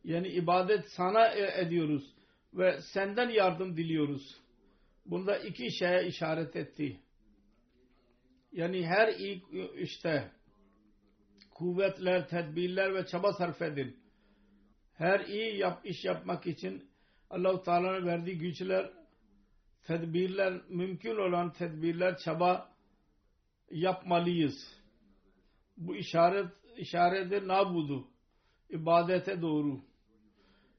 Yani 0.04 0.28
ibadet 0.28 0.84
sana 0.96 1.28
e, 1.28 1.62
ediyoruz 1.62 2.14
ve 2.54 2.80
senden 2.92 3.28
yardım 3.28 3.76
diliyoruz. 3.76 4.36
Bunda 5.06 5.38
iki 5.38 5.72
şeye 5.72 6.06
işaret 6.06 6.56
etti. 6.56 7.00
Yani 8.52 8.86
her 8.86 9.14
ilk 9.18 9.42
işte 9.78 10.30
kuvvetler, 11.54 12.28
tedbirler 12.28 12.94
ve 12.94 13.06
çaba 13.06 13.32
sarf 13.32 13.62
edin. 13.62 13.96
Her 14.94 15.20
iyi 15.20 15.58
yap, 15.58 15.86
iş 15.86 16.04
yapmak 16.04 16.46
için 16.46 16.89
Allah-u 17.30 17.62
Teala'nın 17.62 18.06
verdiği 18.06 18.38
güçler, 18.38 18.90
tedbirler, 19.86 20.60
mümkün 20.68 21.16
olan 21.16 21.52
tedbirler, 21.52 22.18
çaba 22.18 22.70
yapmalıyız. 23.70 24.80
Bu 25.76 25.96
işaret, 25.96 26.46
işareti 26.76 27.48
nabudu, 27.48 28.08
ibadete 28.70 29.42
doğru. 29.42 29.80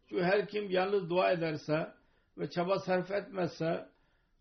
Çünkü 0.09 0.23
her 0.23 0.47
kim 0.47 0.69
yalnız 0.69 1.09
dua 1.09 1.31
ederse 1.31 1.93
ve 2.37 2.49
çaba 2.49 2.79
sarf 2.79 3.11
etmezse 3.11 3.89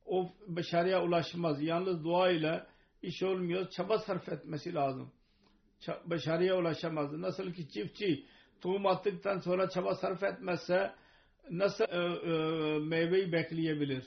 o 0.06 0.32
başarıya 0.46 1.04
ulaşmaz. 1.04 1.62
Yalnız 1.62 2.04
dua 2.04 2.30
ile 2.30 2.66
iş 3.02 3.22
olmuyor. 3.22 3.70
Çaba 3.70 3.98
sarf 3.98 4.28
etmesi 4.28 4.74
lazım. 4.74 5.12
Başarıya 6.04 6.58
ulaşamaz. 6.58 7.12
Nasıl 7.12 7.52
ki 7.52 7.68
çiftçi 7.68 8.26
tohum 8.60 8.86
attıktan 8.86 9.38
sonra 9.38 9.70
çaba 9.70 9.94
sarf 9.94 10.22
etmezse 10.22 10.92
nasıl 11.50 11.84
e, 11.84 11.96
e, 11.96 12.78
meyveyi 12.78 13.32
bekleyebilir? 13.32 14.04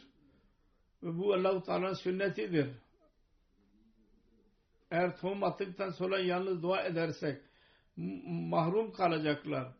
Ve 1.04 1.18
bu 1.18 1.34
Allah-u 1.34 1.64
Teala'nın 1.64 1.94
sünnetidir. 1.94 2.70
Eğer 4.92 5.18
tohum 5.18 5.44
attıktan 5.44 5.90
sonra 5.90 6.20
yalnız 6.20 6.64
dua 6.64 6.84
edersek 6.84 7.42
mahrum 8.28 8.92
kalacaklar. 8.92 9.74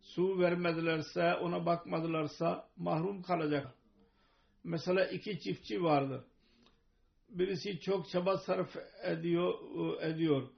Su 0.00 0.38
vermedilerse, 0.40 1.34
ona 1.34 1.66
bakmadılarsa 1.66 2.68
mahrum 2.76 3.22
kalacak. 3.22 3.74
Mesela 4.64 5.06
iki 5.06 5.40
çiftçi 5.40 5.82
vardır 5.82 6.24
birisi 7.34 7.80
çok 7.80 8.08
çaba 8.08 8.38
sarf 8.38 8.76
ediyor, 9.02 9.54
ediyor. 10.02 10.48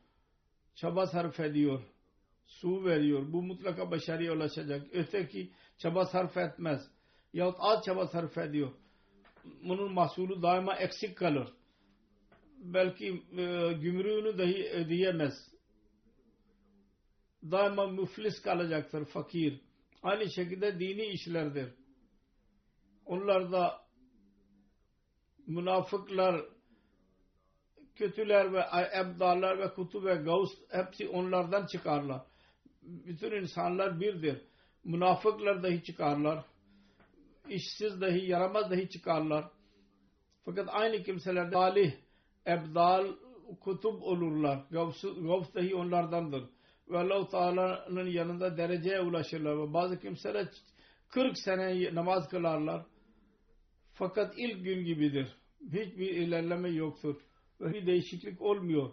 Çaba 0.75 1.07
sarf 1.07 1.40
ediyor. 1.40 1.83
Su 2.47 2.85
veriyor. 2.85 3.33
Bu 3.33 3.42
mutlaka 3.42 3.90
başarıya 3.90 4.33
ulaşacak. 4.33 4.87
Öteki 4.92 5.53
çaba 5.79 6.07
sarf 6.07 6.37
etmez. 6.37 6.91
Yahut 7.33 7.57
az 7.59 7.85
çaba 7.85 8.07
sarf 8.07 8.39
ediyor. 8.39 8.72
Bunun 9.62 9.93
mahsulü 9.93 10.43
daima 10.43 10.77
eksik 10.77 11.18
kalır. 11.18 11.49
Belki 12.59 13.07
e, 13.33 13.72
gümrüğünü 13.72 14.39
dahi 14.39 14.70
ödeyemez. 14.70 15.35
Daima 17.43 17.87
müflis 17.87 18.43
kalacaktır, 18.43 19.05
fakir. 19.05 19.61
Aynı 20.03 20.31
şekilde 20.31 20.81
dini 20.81 21.07
işlerdir. 21.07 21.74
Onlar 23.07 23.53
da 23.53 23.87
münafıklar 25.47 26.45
kötüler 27.95 28.53
ve 28.53 28.64
ebdallar 28.99 29.59
ve 29.59 29.74
kutu 29.74 30.05
ve 30.05 30.14
gavs 30.14 30.51
hepsi 30.70 31.09
onlardan 31.09 31.66
çıkarlar. 31.66 32.22
Bütün 32.83 33.33
insanlar 33.33 34.01
birdir. 34.01 34.43
Münafıklar 34.87 35.62
dahi 35.62 35.82
çıkarlar. 35.82 36.45
İşsiz 37.49 38.01
dahi, 38.01 38.30
yaramaz 38.30 38.70
dahi 38.70 38.89
çıkarlar. 38.89 39.51
Fakat 40.45 40.68
aynı 40.72 41.03
kimseler 41.03 41.51
salih, 41.51 41.93
ebdal, 42.47 43.07
kutub 43.61 44.03
olurlar. 44.03 44.64
Gavs 44.70 45.55
dahi 45.55 45.74
onlardandır. 45.74 46.45
Ve 46.89 46.99
Allah-u 46.99 47.28
Teala'nın 47.28 48.07
yanında 48.07 48.57
dereceye 48.57 49.01
ulaşırlar. 49.01 49.59
Ve 49.59 49.72
bazı 49.72 50.01
kimseler 50.01 50.49
40 51.09 51.39
sene 51.39 51.95
namaz 51.95 52.28
kılarlar. 52.28 52.87
Fakat 53.93 54.34
ilk 54.39 54.64
gün 54.64 54.84
gibidir. 54.84 55.37
Hiçbir 55.64 56.11
ilerleme 56.14 56.70
yoktur. 56.70 57.16
Ve 57.61 57.72
bir 57.72 57.87
değişiklik 57.87 58.43
olmuyor. 58.43 58.93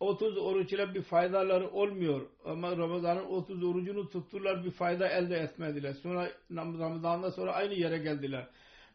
30 0.00 0.38
oruç 0.38 0.72
ile 0.72 0.94
bir 0.94 1.02
faydaları 1.02 1.70
olmuyor. 1.70 2.26
Ama 2.44 2.76
Ramazan'ın 2.76 3.24
30 3.24 3.64
orucunu 3.64 4.08
tuttular 4.08 4.64
bir 4.64 4.70
fayda 4.70 5.08
elde 5.08 5.36
etmediler. 5.36 5.92
Sonra 5.92 6.30
Ramazan'dan 6.56 7.30
sonra 7.30 7.52
aynı 7.52 7.74
yere 7.74 7.98
geldiler. 7.98 8.48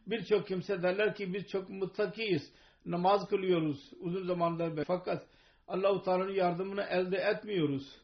Birçok 0.06 0.46
kimse 0.48 0.82
derler 0.82 1.14
ki 1.14 1.34
biz 1.34 1.48
çok 1.48 1.68
muttakiyiz. 1.70 2.52
Namaz 2.86 3.28
kılıyoruz 3.28 3.92
uzun 4.00 4.26
zamandır 4.26 4.76
beri. 4.76 4.84
Fakat 4.84 5.26
Allah-u 5.68 6.02
Teala'nın 6.02 6.34
yardımını 6.34 6.82
elde 6.82 7.16
etmiyoruz. 7.16 7.96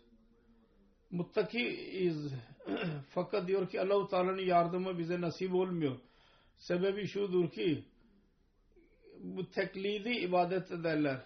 Muttakiyiz. 1.10 2.32
Fakat 3.14 3.48
diyor 3.48 3.68
ki 3.68 3.80
Allah-u 3.80 4.08
Teala'nın 4.08 4.42
yardımı 4.42 4.98
bize 4.98 5.20
nasip 5.20 5.54
olmuyor. 5.54 5.96
Sebebi 6.56 7.06
şudur 7.06 7.50
ki 7.50 7.84
bu 9.20 9.50
teklidi 9.50 10.10
ibadet 10.10 10.70
ederler. 10.70 11.20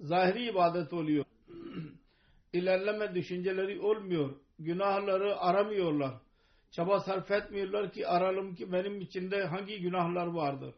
Zahiri 0.00 0.50
ibadet 0.50 0.92
oluyor. 0.92 1.24
İlerleme 2.52 3.14
düşünceleri 3.14 3.80
olmuyor. 3.80 4.34
Günahları 4.58 5.38
aramıyorlar. 5.38 6.14
Çaba 6.70 7.00
sarf 7.00 7.30
etmiyorlar 7.30 7.92
ki 7.92 8.06
aralım 8.06 8.54
ki 8.54 8.72
benim 8.72 9.00
içinde 9.00 9.44
hangi 9.44 9.80
günahlar 9.80 10.26
vardır. 10.26 10.74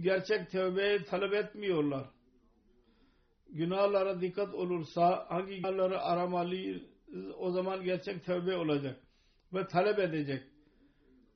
Gerçek 0.00 0.50
tövbeyi 0.50 1.04
talep 1.04 1.32
etmiyorlar. 1.32 2.06
Günahlara 3.48 4.20
dikkat 4.20 4.54
olursa 4.54 5.26
hangi 5.28 5.56
günahları 5.56 6.02
aramalıyız 6.02 6.82
o 7.38 7.50
zaman 7.50 7.84
gerçek 7.84 8.24
tövbe 8.24 8.56
olacak. 8.56 9.00
Ve 9.52 9.66
talep 9.66 9.98
edecek. 9.98 10.42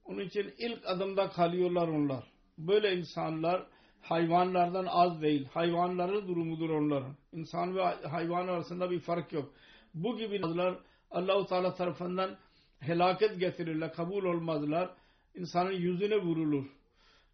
Onun 0.05 0.21
için 0.21 0.55
ilk 0.59 0.87
adımda 0.87 1.29
kalıyorlar 1.31 1.89
onlar. 1.89 2.25
Böyle 2.59 2.97
insanlar 2.97 3.67
hayvanlardan 4.05 4.87
az 4.87 5.23
değil. 5.23 5.49
Hayvanların 5.49 6.29
durumudur 6.29 6.71
onların. 6.71 7.17
İnsan 7.33 7.77
ve 7.77 7.83
hayvan 8.09 8.49
arasında 8.49 8.91
bir 8.91 9.01
fark 9.01 9.33
yok. 9.33 9.53
Bu 9.95 10.17
gibi 10.17 10.43
namazlar 10.43 10.79
Allah-u 11.11 11.47
Teala 11.47 11.75
tarafından 11.75 12.37
helaket 12.81 13.41
getirirler. 13.41 13.93
Kabul 13.93 14.25
olmazlar. 14.25 14.91
İnsanın 15.35 15.73
yüzüne 15.73 16.17
vurulur. 16.17 16.65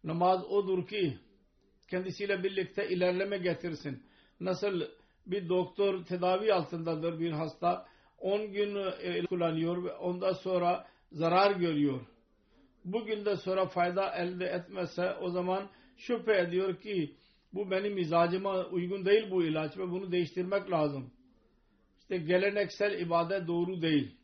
Namaz 0.03 0.45
odur 0.45 0.87
ki 0.87 1.17
kendisiyle 1.89 2.43
birlikte 2.43 2.89
ilerleme 2.89 3.37
getirsin. 3.37 4.03
Nasıl 4.39 4.81
bir 5.25 5.49
doktor 5.49 6.05
tedavi 6.05 6.53
altındadır 6.53 7.19
bir 7.19 7.31
hasta 7.31 7.85
10 8.19 8.51
gün 8.51 8.75
e, 8.75 9.25
kullanıyor 9.25 9.83
ve 9.83 9.93
ondan 9.93 10.33
sonra 10.33 10.87
zarar 11.11 11.51
görüyor. 11.51 11.99
Bugün 12.85 13.25
de 13.25 13.35
sonra 13.35 13.65
fayda 13.65 14.15
elde 14.15 14.45
etmezse 14.45 15.13
o 15.21 15.29
zaman 15.29 15.69
şüphe 16.01 16.37
ediyor 16.37 16.81
ki 16.81 17.15
bu 17.53 17.71
benim 17.71 17.93
mizacıma 17.93 18.65
uygun 18.65 19.05
değil 19.05 19.31
bu 19.31 19.43
ilaç 19.43 19.77
ve 19.77 19.91
bunu 19.91 20.11
değiştirmek 20.11 20.71
lazım. 20.71 21.11
İşte 22.01 22.17
geleneksel 22.17 22.99
ibadet 22.99 23.47
doğru 23.47 23.81
değil. 23.81 24.15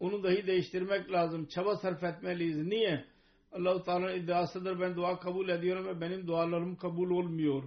Onu 0.00 0.22
dahi 0.22 0.46
değiştirmek 0.46 1.12
lazım. 1.12 1.46
Çaba 1.46 1.76
sarf 1.76 2.04
etmeliyiz. 2.04 2.66
Niye? 2.66 3.04
Allah-u 3.52 3.82
Teala'nın 3.82 4.16
iddiasıdır. 4.16 4.80
Ben 4.80 4.96
dua 4.96 5.18
kabul 5.18 5.48
ediyorum 5.48 5.86
ve 5.86 6.00
benim 6.00 6.26
dualarım 6.26 6.76
kabul 6.76 7.10
olmuyor. 7.10 7.62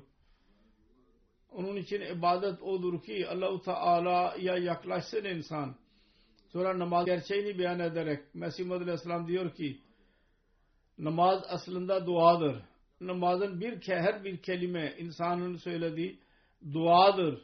Onun 1.52 1.76
için 1.76 2.02
ibadet 2.02 2.62
odur 2.62 3.02
ki 3.02 3.28
Allah-u 3.28 3.62
Teala'ya 3.62 4.58
yaklaşsın 4.58 5.24
insan. 5.24 5.76
Sonra 6.48 6.80
namaz 6.80 7.06
gerçeğini 7.06 7.60
beyan 7.60 7.80
ederek 7.80 8.24
Mesih 8.34 8.66
Muhammed 8.66 8.88
Aleyhisselam 8.88 9.28
diyor 9.28 9.54
ki 9.54 9.82
namaz 10.98 11.43
aslında 11.48 12.06
duadır. 12.06 12.62
Namazın 13.02 13.60
bir 13.60 13.82
her 13.88 14.24
bir 14.24 14.41
kelime 14.41 14.95
insanın 14.98 15.56
söylediği 15.58 16.20
duadır. 16.74 17.41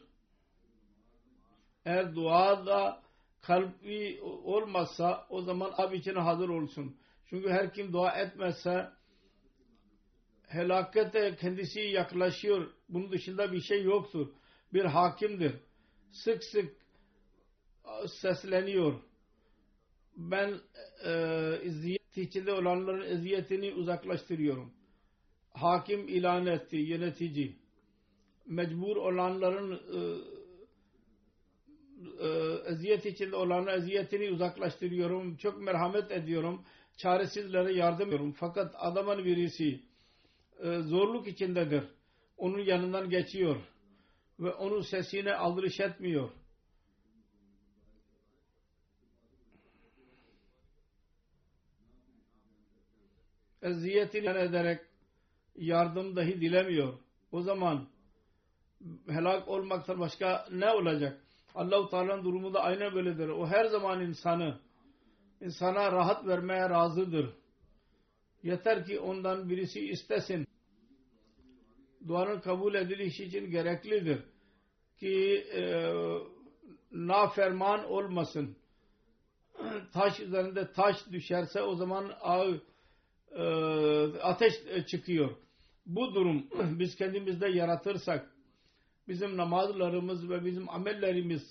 Eğer 1.84 2.14
duada 2.14 3.02
kalbi 3.42 4.20
olmazsa 4.22 5.26
o 5.30 5.42
zaman 5.42 5.72
ab 5.76 5.96
içine 5.96 6.18
hazır 6.18 6.48
olsun. 6.48 6.96
Çünkü 7.26 7.50
her 7.50 7.72
kim 7.74 7.92
dua 7.92 8.10
etmezse 8.10 8.90
helakete 10.48 11.36
kendisi 11.36 11.80
yaklaşıyor. 11.80 12.70
Bunun 12.88 13.12
dışında 13.12 13.52
bir 13.52 13.60
şey 13.60 13.82
yoktur. 13.82 14.28
Bir 14.72 14.84
hakimdir. 14.84 15.60
Sık 16.12 16.44
sık 16.44 16.76
sesleniyor. 18.06 19.00
Ben 20.16 20.60
e, 21.04 21.12
eziyet 21.62 22.03
içinde 22.20 22.52
olanların 22.52 23.10
eziyetini 23.10 23.74
uzaklaştırıyorum. 23.74 24.72
Hakim 25.52 26.08
ilan 26.08 26.46
etti, 26.46 26.76
yönetici. 26.76 27.56
Mecbur 28.46 28.96
olanların 28.96 29.72
e, 29.72 29.98
e, 32.26 32.28
eziyet 32.72 33.06
içinde 33.06 33.36
olanların 33.36 33.80
eziyetini 33.82 34.30
uzaklaştırıyorum. 34.30 35.36
Çok 35.36 35.62
merhamet 35.62 36.10
ediyorum. 36.10 36.64
Çaresizlere 36.96 37.72
yardım 37.72 38.08
ediyorum. 38.08 38.34
Fakat 38.40 38.74
adamın 38.78 39.24
birisi 39.24 39.80
e, 40.62 40.78
zorluk 40.78 41.26
içindedir. 41.26 41.84
Onun 42.36 42.58
yanından 42.58 43.10
geçiyor. 43.10 43.56
Ve 44.40 44.52
onun 44.52 44.80
sesine 44.80 45.34
aldırış 45.34 45.80
etmiyor 45.80 46.30
eziyetini 53.64 54.28
ederek 54.28 54.80
yardım 55.56 56.16
dahi 56.16 56.40
dilemiyor. 56.40 56.94
O 57.32 57.42
zaman 57.42 57.86
helak 59.08 59.48
olmaktan 59.48 60.00
başka 60.00 60.46
ne 60.50 60.70
olacak? 60.70 61.20
Allah-u 61.54 61.90
Teala'nın 61.90 62.24
durumu 62.24 62.54
da 62.54 62.60
aynı 62.62 62.94
böyledir. 62.94 63.28
O 63.28 63.46
her 63.46 63.64
zaman 63.64 64.00
insanı 64.00 64.58
insana 65.40 65.92
rahat 65.92 66.26
vermeye 66.26 66.70
razıdır. 66.70 67.34
Yeter 68.42 68.86
ki 68.86 69.00
ondan 69.00 69.50
birisi 69.50 69.80
istesin. 69.80 70.46
Duanın 72.08 72.40
kabul 72.40 72.74
edilişi 72.74 73.24
için 73.24 73.50
gereklidir. 73.50 74.22
Ki 75.00 75.46
e, 75.54 75.92
naferman 76.92 77.84
olmasın. 77.84 78.56
taş 79.92 80.20
üzerinde 80.20 80.72
taş 80.72 80.96
düşerse 81.12 81.62
o 81.62 81.74
zaman 81.74 82.12
ağ 82.20 82.46
ateş 84.22 84.52
e, 84.68 84.86
çıkıyor. 84.86 85.30
Bu 85.86 86.14
durum 86.14 86.46
biz 86.78 86.96
kendimizde 86.96 87.48
yaratırsak 87.48 88.30
bizim 89.08 89.36
namazlarımız 89.36 90.30
ve 90.30 90.44
bizim 90.44 90.70
amellerimiz 90.70 91.42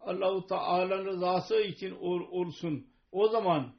Allahu 0.00 0.46
Teala'nın 0.46 1.06
rızası 1.06 1.60
için 1.60 1.90
olsun. 2.30 2.86
O 3.12 3.28
zaman 3.28 3.72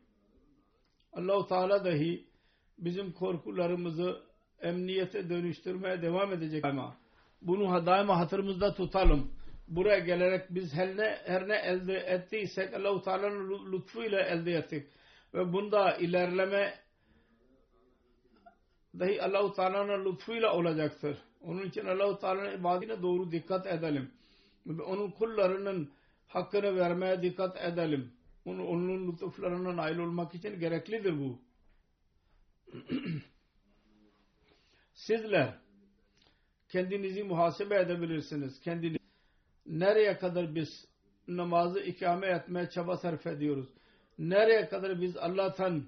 Allahu 1.14 1.48
Teala 1.48 1.86
dahi 1.86 2.28
bizim 2.78 3.12
korkularımızı 3.12 4.22
emniyete 4.62 5.30
dönüştürmeye 5.30 6.02
devam 6.02 6.34
edecek 6.34 6.66
ama 6.66 6.98
bunu 7.42 7.86
daima 7.86 8.20
hatırımızda 8.20 8.74
tutalım. 8.74 9.32
Buraya 9.68 10.00
gelerek 10.00 10.46
biz 10.50 10.74
her 10.74 10.98
ne, 10.98 11.18
her 11.26 11.48
ne 11.48 11.56
elde 11.56 11.98
ettiysek 11.98 12.74
Allahu 12.74 13.02
Teala'nın 13.02 13.72
lütfuyla 13.72 14.22
elde 14.22 14.52
ettik. 14.52 14.88
Ve 15.34 15.54
bunda 15.54 15.98
ilerleme 15.98 16.83
dahi 19.00 19.22
Allah-u 19.22 19.54
Teala'nın 19.54 20.06
lütfuyla 20.06 20.54
olacaktır. 20.54 21.18
Onun 21.42 21.66
için 21.66 21.86
Allah-u 21.86 22.20
Teala'nın 22.20 22.60
ibadetine 22.60 23.02
doğru 23.02 23.32
dikkat 23.32 23.68
edelim. 23.68 24.12
Onun 24.68 25.12
kullarının 25.12 25.92
hakkını 26.28 26.76
vermeye 26.76 27.22
dikkat 27.22 27.62
edelim. 27.62 28.14
Onun, 28.46 28.68
onun 28.68 29.12
lütuflarına 29.12 29.78
nail 29.78 29.98
olmak 29.98 30.36
için 30.36 30.60
gereklidir 30.60 31.20
bu. 31.20 31.40
Sizler 34.94 35.58
kendinizi 36.70 37.24
muhasebe 37.24 37.76
edebilirsiniz. 37.80 38.60
Kendiniz 38.62 38.98
nereye 39.66 40.18
kadar 40.18 40.56
biz 40.56 40.86
namazı 41.28 41.80
ikame 41.80 42.28
etmeye 42.28 42.70
çaba 42.70 42.98
sarf 42.98 43.28
ediyoruz? 43.28 43.70
Nereye 44.20 44.70
kadar 44.70 45.02
biz 45.02 45.18
Allah'tan 45.18 45.84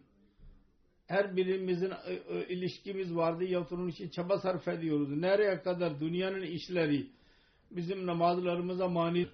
her 1.07 1.35
birimizin 1.35 1.91
e, 1.91 2.13
e, 2.13 2.47
ilişkimiz 2.47 3.15
vardı 3.15 3.43
yahut 3.43 3.71
onun 3.71 3.87
için 3.87 4.09
çaba 4.09 4.39
sarf 4.39 4.67
ediyoruz. 4.67 5.09
Nereye 5.17 5.61
kadar 5.61 5.99
dünyanın 5.99 6.41
işleri 6.41 7.07
bizim 7.71 8.05
namazlarımıza 8.05 8.87
mani 8.87 9.27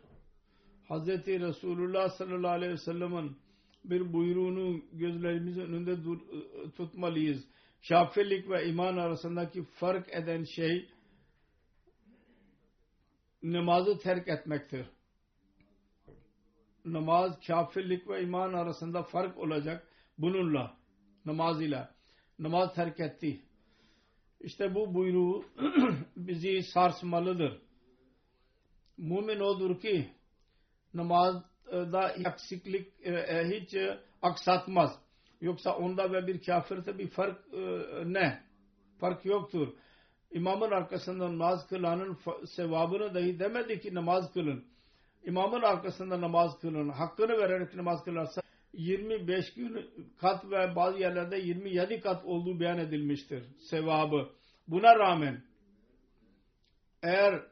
Hz. 0.90 1.08
Resulullah 1.28 2.10
sallallahu 2.10 2.52
aleyhi 2.52 2.74
ve 2.74 2.78
sellem'in 2.78 3.38
bir 3.86 4.14
buyruğunu 4.14 4.82
gözlerimizin 4.94 5.62
önünde 5.62 5.92
e, 5.92 6.72
tutmalıyız. 6.72 7.44
Şafilik 7.82 8.50
ve 8.50 8.68
iman 8.68 8.98
arasındaki 8.98 9.64
fark 9.64 10.14
eden 10.14 10.44
şey 10.44 10.90
namazı 13.44 13.98
terk 13.98 14.28
etmektir. 14.28 14.86
namaz 16.86 17.40
kafirlik 17.48 18.10
ve 18.10 18.24
iman 18.24 18.54
arasında 18.54 19.04
fark 19.04 19.38
olacak 19.38 19.88
bununla 20.18 20.81
namaz 21.26 21.62
ile 21.62 21.88
namaz 22.40 22.76
terk 22.76 23.00
etti. 23.00 23.42
İşte 24.40 24.76
bu 24.76 24.94
buyruğu 24.94 25.46
bizi 26.16 26.64
sarsmalıdır. 26.64 27.62
Mümin 28.98 29.40
odur 29.40 29.80
ki 29.80 30.10
namazda 30.94 32.12
eksiklik 32.12 32.88
e, 33.04 33.12
e, 33.12 33.50
hiç 33.50 33.74
e, 33.74 34.00
aksatmaz. 34.22 35.00
Yoksa 35.42 35.78
onda 35.78 36.14
ve 36.14 36.28
bir 36.28 36.44
kafirde 36.44 36.98
bir 36.98 37.08
fark 37.08 37.54
ne? 38.06 38.44
Fark 39.00 39.26
yoktur. 39.26 39.68
İmamın 40.32 40.72
arkasında 40.72 41.26
namaz 41.26 41.68
kılanın 41.68 42.18
sevabını 42.46 43.14
dahi 43.14 43.40
demedi 43.40 43.80
ki 43.80 43.96
namaz 43.96 44.34
kılın. 44.34 44.66
İmamın 45.24 45.62
arkasında 45.62 46.22
namaz 46.22 46.60
kılın. 46.60 46.90
Hakkını 46.90 47.38
vererek 47.38 47.76
namaz 47.76 48.04
kılarsa 48.04 48.41
25 48.74 49.54
gün 49.54 49.90
kat 50.18 50.46
ve 50.46 50.76
bazı 50.76 51.00
yerlerde 51.00 51.38
27 51.38 52.00
kat 52.00 52.26
olduğu 52.26 52.60
beyan 52.60 52.78
edilmiştir. 52.78 53.44
Sevabı. 53.70 54.30
Buna 54.68 54.96
rağmen 55.00 55.44
eğer 57.04 57.44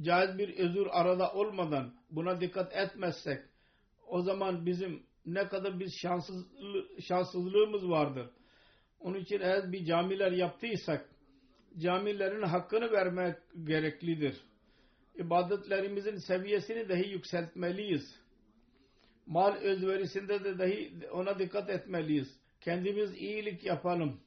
caiz 0.00 0.38
bir 0.38 0.58
özür 0.58 0.86
arada 0.90 1.32
olmadan 1.32 1.94
buna 2.10 2.40
dikkat 2.40 2.72
etmezsek 2.76 3.42
o 4.06 4.22
zaman 4.22 4.66
bizim 4.66 5.02
ne 5.26 5.48
kadar 5.48 5.80
biz 5.80 5.94
şanssız, 6.02 6.46
şanssızlığımız 7.08 7.88
vardır. 7.88 8.30
Onun 9.00 9.18
için 9.18 9.40
eğer 9.40 9.72
bir 9.72 9.84
camiler 9.84 10.32
yaptıysak 10.32 11.08
camilerin 11.78 12.42
hakkını 12.42 12.92
vermek 12.92 13.36
gereklidir. 13.64 14.40
İbadetlerimizin 15.14 16.16
seviyesini 16.16 16.88
dahi 16.88 17.08
yükseltmeliyiz. 17.08 18.21
Mal 19.26 19.54
özverisinde 19.54 20.44
de 20.44 20.58
dahi 20.58 20.92
ona 21.12 21.38
dikkat 21.38 21.70
etmeliyiz. 21.70 22.38
Kendimiz 22.60 23.14
iyilik 23.14 23.64
yapalım 23.64 24.20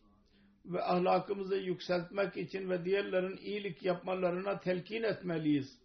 ve 0.66 0.84
ahlakımızı 0.84 1.56
yükseltmek 1.56 2.38
için 2.38 2.70
ve 2.70 2.86
diğerlerin 2.86 3.38
iyilik 3.38 3.84
yapmalarına 3.84 4.60
telkin 4.60 5.04
etmeliyiz. 5.04 5.80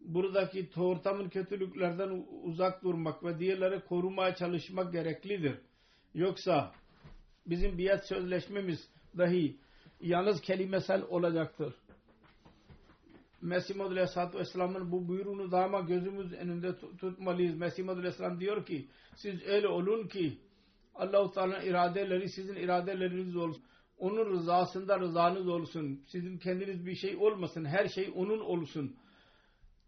Buradaki 0.00 0.70
ortamın 0.76 1.28
kötülüklerden 1.28 2.24
uzak 2.42 2.82
durmak 2.84 3.24
ve 3.24 3.38
diğerleri 3.38 3.80
korumaya 3.80 4.34
çalışmak 4.34 4.92
gereklidir. 4.92 5.58
Yoksa 6.14 6.72
bizim 7.46 7.78
biat 7.78 8.08
sözleşmemiz 8.08 8.88
dahi 9.18 9.56
yalnız 10.00 10.40
kelimesel 10.40 11.02
olacaktır. 11.02 11.74
Mesih 13.42 13.76
Muhammed 13.76 13.96
Aleyhisselatü 13.96 14.38
Vesselam'ın 14.38 14.92
bu 14.92 15.08
buyruğunu 15.08 15.50
daima 15.50 15.80
gözümüz 15.80 16.32
önünde 16.32 16.76
tutmalıyız. 16.98 17.56
Mesih 17.56 17.82
Muhammed 17.82 17.98
Aleyhisselam 17.98 18.40
diyor 18.40 18.66
ki 18.66 18.88
siz 19.16 19.42
öyle 19.46 19.68
olun 19.68 20.08
ki 20.08 20.38
Allah-u 20.94 21.32
Teala'nın 21.32 21.66
iradeleri 21.66 22.28
sizin 22.28 22.54
iradeleriniz 22.54 23.36
olsun. 23.36 23.62
Onun 23.98 24.30
rızasında 24.30 25.00
rızanız 25.00 25.48
olsun. 25.48 26.02
Sizin 26.06 26.38
kendiniz 26.38 26.86
bir 26.86 26.94
şey 26.94 27.16
olmasın. 27.16 27.64
Her 27.64 27.88
şey 27.88 28.12
onun 28.16 28.40
olsun. 28.40 28.96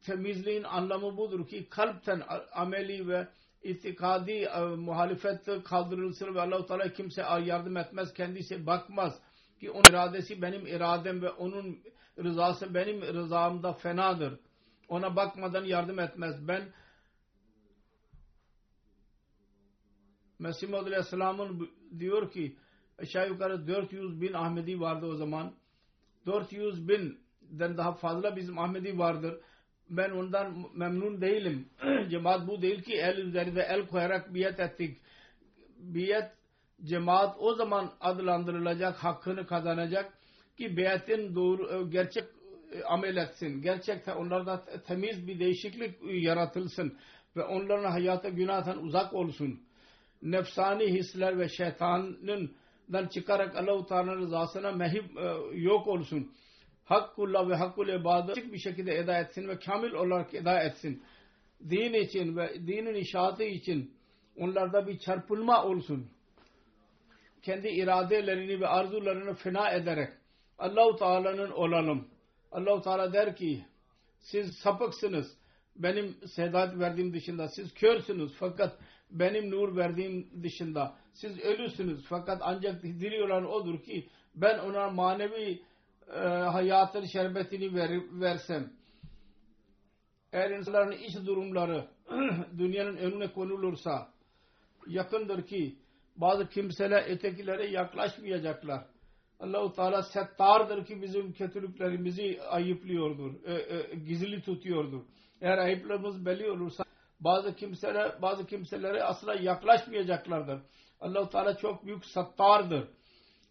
Temizliğin 0.07 0.63
anlamı 0.63 1.17
budur 1.17 1.49
ki 1.49 1.67
kalpten 1.71 2.23
ameli 2.53 3.09
ve 3.09 3.29
itikadi 3.63 4.33
e, 4.33 4.61
muhalefet 4.61 5.65
kaldırılsın 5.65 6.35
ve 6.35 6.41
Allah-u 6.41 6.67
Teala 6.67 6.93
kimse 6.93 7.23
yardım 7.45 7.77
etmez. 7.77 8.15
Kendisi 8.15 8.67
bakmaz 8.67 9.21
ki 9.65 9.71
onun 9.71 9.91
iradesi 9.91 10.43
benim 10.43 10.67
iradem 10.67 11.23
ve 11.23 11.31
onun 11.31 11.79
rızası 12.19 12.75
benim 12.75 13.03
rızamda 13.03 13.73
fenadır. 13.73 14.39
Ona 14.89 15.17
bakmadan 15.17 15.65
yardım 15.65 15.99
etmez. 15.99 16.49
Ben 16.49 16.63
Mesih 20.39 20.69
Muhammed 20.69 20.87
Aleyhisselam'ın 20.87 21.71
diyor 21.99 22.31
ki 22.33 22.57
aşağı 22.99 23.29
yukarı 23.29 23.69
400 23.69 24.21
bin 24.21 24.33
Ahmedi 24.33 24.81
vardı 24.81 25.07
o 25.07 25.17
zaman. 25.17 25.55
400 26.27 26.89
binden 26.89 27.77
daha 27.77 27.93
fazla 27.93 28.37
bizim 28.37 28.59
Ahmedi 28.59 28.99
vardır. 28.99 29.41
Ben 29.91 30.11
ondan 30.11 30.67
memnun 30.75 31.21
değilim. 31.21 31.69
Cemaat 32.11 32.49
bu 32.49 32.63
değil 32.63 32.83
ki 32.83 32.95
el 32.95 33.19
üzerinde 33.19 33.63
el 33.63 33.87
koyarak 33.87 34.35
biyet 34.35 34.61
ettik. 34.61 35.01
Biyet 35.79 36.31
cemaat 36.85 37.37
o 37.39 37.55
zaman 37.55 37.93
adlandırılacak, 38.01 38.97
hakkını 38.97 39.47
kazanacak 39.47 40.13
ki 40.57 40.77
biyetin 40.77 41.35
doğru, 41.35 41.73
e, 41.73 41.91
gerçek 41.91 42.25
e, 42.73 42.83
amel 42.83 43.17
etsin. 43.17 43.63
Gerçekten 43.63 44.17
onlarda 44.17 44.65
temiz 44.87 45.27
bir 45.27 45.39
değişiklik 45.39 45.95
yaratılsın 46.03 46.99
ve 47.37 47.43
onların 47.43 47.91
hayata 47.91 48.29
günahtan 48.29 48.83
uzak 48.83 49.15
olsun 49.15 49.61
nefsani 50.25 50.85
hisler 50.85 51.39
ve 51.39 51.49
şeytanın 51.49 52.51
çıkarak 53.11 53.57
Allah-u 53.57 53.87
Teala'nın 53.87 54.19
rızasına 54.19 54.73
mehib 54.73 55.17
e, 55.17 55.59
yok 55.59 55.87
olsun. 55.87 56.33
Hakkullah 56.85 57.49
ve 57.49 57.55
hakkul 57.55 57.89
ibadet 57.89 58.53
bir 58.53 58.59
şekilde 58.59 58.99
eda 58.99 59.19
etsin 59.19 59.49
ve 59.49 59.59
kamil 59.59 59.93
olarak 59.93 60.35
eda 60.35 60.61
etsin. 60.61 61.03
Din 61.71 61.93
için 61.93 62.37
ve 62.37 62.55
dinin 62.55 62.95
inşaatı 62.95 63.45
için 63.45 63.95
onlarda 64.37 64.87
bir 64.87 64.99
çarpılma 64.99 65.65
olsun. 65.65 66.11
Kendi 67.45 67.69
iradelerini 67.69 68.61
ve 68.61 68.67
arzularını 68.67 69.35
fena 69.35 69.71
ederek 69.71 70.13
Allah-u 70.59 70.97
Teala'nın 70.97 71.51
olalım. 71.51 72.09
Allah-u 72.53 72.83
Teala 72.83 73.13
der 73.13 73.37
ki 73.37 73.65
siz 74.21 74.55
sapıksınız. 74.57 75.37
Benim 75.77 76.17
sedat 76.27 76.79
verdiğim 76.79 77.13
dışında 77.13 77.49
siz 77.49 77.75
körsünüz 77.75 78.33
fakat 78.39 78.79
benim 79.11 79.51
nur 79.51 79.77
verdiğim 79.77 80.43
dışında 80.43 80.97
siz 81.13 81.41
ölüsünüz 81.41 82.05
fakat 82.09 82.39
ancak 82.43 82.83
diri 82.83 83.25
olan 83.25 83.51
odur 83.51 83.83
ki 83.83 84.09
ben 84.35 84.59
ona 84.59 84.91
manevi 84.91 85.63
e, 86.15 86.19
hayatın 86.29 87.05
şerbetini 87.05 87.75
ver, 87.75 87.91
versem 88.13 88.73
eğer 90.33 90.51
insanların 90.51 90.93
iç 90.93 91.17
durumları 91.27 91.89
dünyanın 92.59 92.97
önüne 92.97 93.33
konulursa 93.33 94.09
yakındır 94.87 95.47
ki 95.47 95.77
bazı 96.17 96.49
kimseler 96.49 97.11
ötekilere 97.11 97.67
yaklaşmayacaklar. 97.67 98.85
Allahu 99.41 99.73
Teala 99.73 100.03
settardır 100.03 100.87
ki 100.87 101.03
bizim 101.03 101.33
kötülüklerimizi 101.33 102.43
ayıplıyordur, 102.43 103.45
e, 103.45 103.55
e, 103.55 103.95
gizli 103.95 104.43
tutuyordur. 104.43 105.03
Eğer 105.41 105.59
ayıplarımız 105.59 106.27
belli 106.27 106.51
olursa 106.51 106.85
bazı 107.21 107.57
kimseler 107.57 108.23
bazı 108.23 108.47
kimselere 108.47 109.03
asla 109.03 109.35
yaklaşmayacaklardır. 109.35 110.61
Allah 111.01 111.29
Teala 111.29 111.57
çok 111.57 111.87
büyük 111.87 112.05
sattardır. 112.05 112.89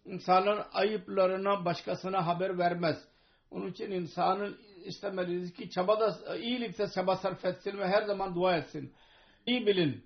İnsanların 0.04 0.62
ayıplarına 0.72 1.64
başkasına 1.64 2.26
haber 2.26 2.58
vermez. 2.58 2.96
Onun 3.50 3.70
için 3.70 3.90
insanın 3.90 4.58
istemeliyiz 4.84 5.52
ki 5.52 5.70
çabada 5.70 6.36
iyilikte 6.36 6.86
çaba 6.94 7.16
sarf 7.16 7.44
etsin 7.44 7.78
ve 7.78 7.88
her 7.88 8.02
zaman 8.02 8.34
dua 8.34 8.56
etsin. 8.56 8.92
İyi 9.46 9.66
bilin 9.66 10.04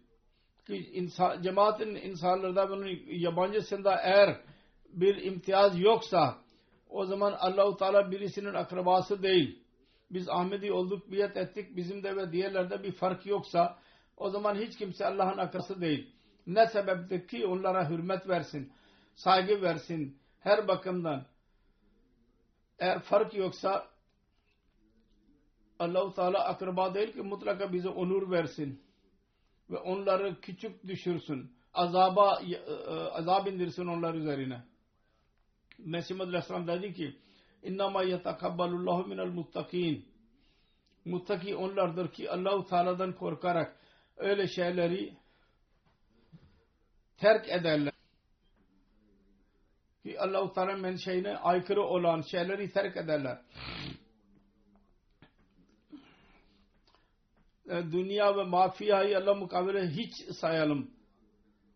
insan, 0.68 1.42
cemaatin 1.42 1.94
insanlarda 1.94 2.70
bunun 2.70 3.00
yabancısında 3.06 4.00
eğer 4.02 4.40
bir 4.88 5.16
imtiyaz 5.24 5.80
yoksa 5.80 6.38
o 6.88 7.04
zaman 7.04 7.32
Allahu 7.32 7.76
Teala 7.76 8.10
birisinin 8.10 8.54
akrabası 8.54 9.22
değil 9.22 9.62
biz 10.10 10.28
Ahmedi 10.28 10.72
olduk, 10.72 11.10
biyet 11.10 11.36
ettik, 11.36 11.76
bizim 11.76 12.02
de 12.02 12.16
ve 12.16 12.32
diğerlerde 12.32 12.82
bir 12.82 12.92
fark 12.92 13.26
yoksa 13.26 13.78
o 14.16 14.30
zaman 14.30 14.54
hiç 14.54 14.76
kimse 14.76 15.06
Allah'ın 15.06 15.38
akası 15.38 15.80
değil. 15.80 16.14
Ne 16.46 16.66
sebeptir 16.66 17.28
ki 17.28 17.46
onlara 17.46 17.90
hürmet 17.90 18.28
versin, 18.28 18.72
saygı 19.14 19.62
versin 19.62 20.18
her 20.40 20.68
bakımdan. 20.68 21.26
Eğer 22.78 23.00
fark 23.00 23.34
yoksa 23.34 23.88
Allah-u 25.78 26.14
Teala 26.14 26.44
akraba 26.44 26.94
değil 26.94 27.12
ki 27.12 27.22
mutlaka 27.22 27.72
bize 27.72 27.88
onur 27.88 28.30
versin 28.30 28.82
ve 29.70 29.76
onları 29.76 30.40
küçük 30.40 30.84
düşürsün. 30.86 31.52
Azaba 31.74 32.40
e, 32.42 32.54
e, 32.54 32.74
azab 32.92 33.46
indirsin 33.46 33.86
onlar 33.86 34.14
üzerine. 34.14 34.62
Mesih 35.78 36.20
Aleyhisselam 36.20 36.66
dedi 36.66 36.92
ki 36.92 37.16
İnnama 37.62 38.02
yetekabbalullahu 38.02 39.06
minel 39.06 39.26
muttakin. 39.26 40.08
Muttaki 41.04 41.56
onlardır 41.56 42.12
ki 42.12 42.30
Allahu 42.30 42.66
Teala'dan 42.66 43.12
korkarak 43.12 43.76
öyle 44.16 44.48
şeyleri 44.48 45.16
terk 47.16 47.48
ederler. 47.48 47.92
Ki 50.02 50.20
Allahu 50.20 50.52
Teala'nın 50.52 50.80
menşeine 50.80 51.36
aykırı 51.36 51.82
olan 51.82 52.20
şeyleri 52.20 52.72
terk 52.72 52.96
ederler. 52.96 53.38
E, 57.68 57.92
dünya 57.92 58.36
ve 58.36 58.44
mafiyayı 58.44 59.18
Allah 59.18 59.34
mukabele 59.34 59.88
hiç 59.88 60.14
sayalım. 60.36 60.90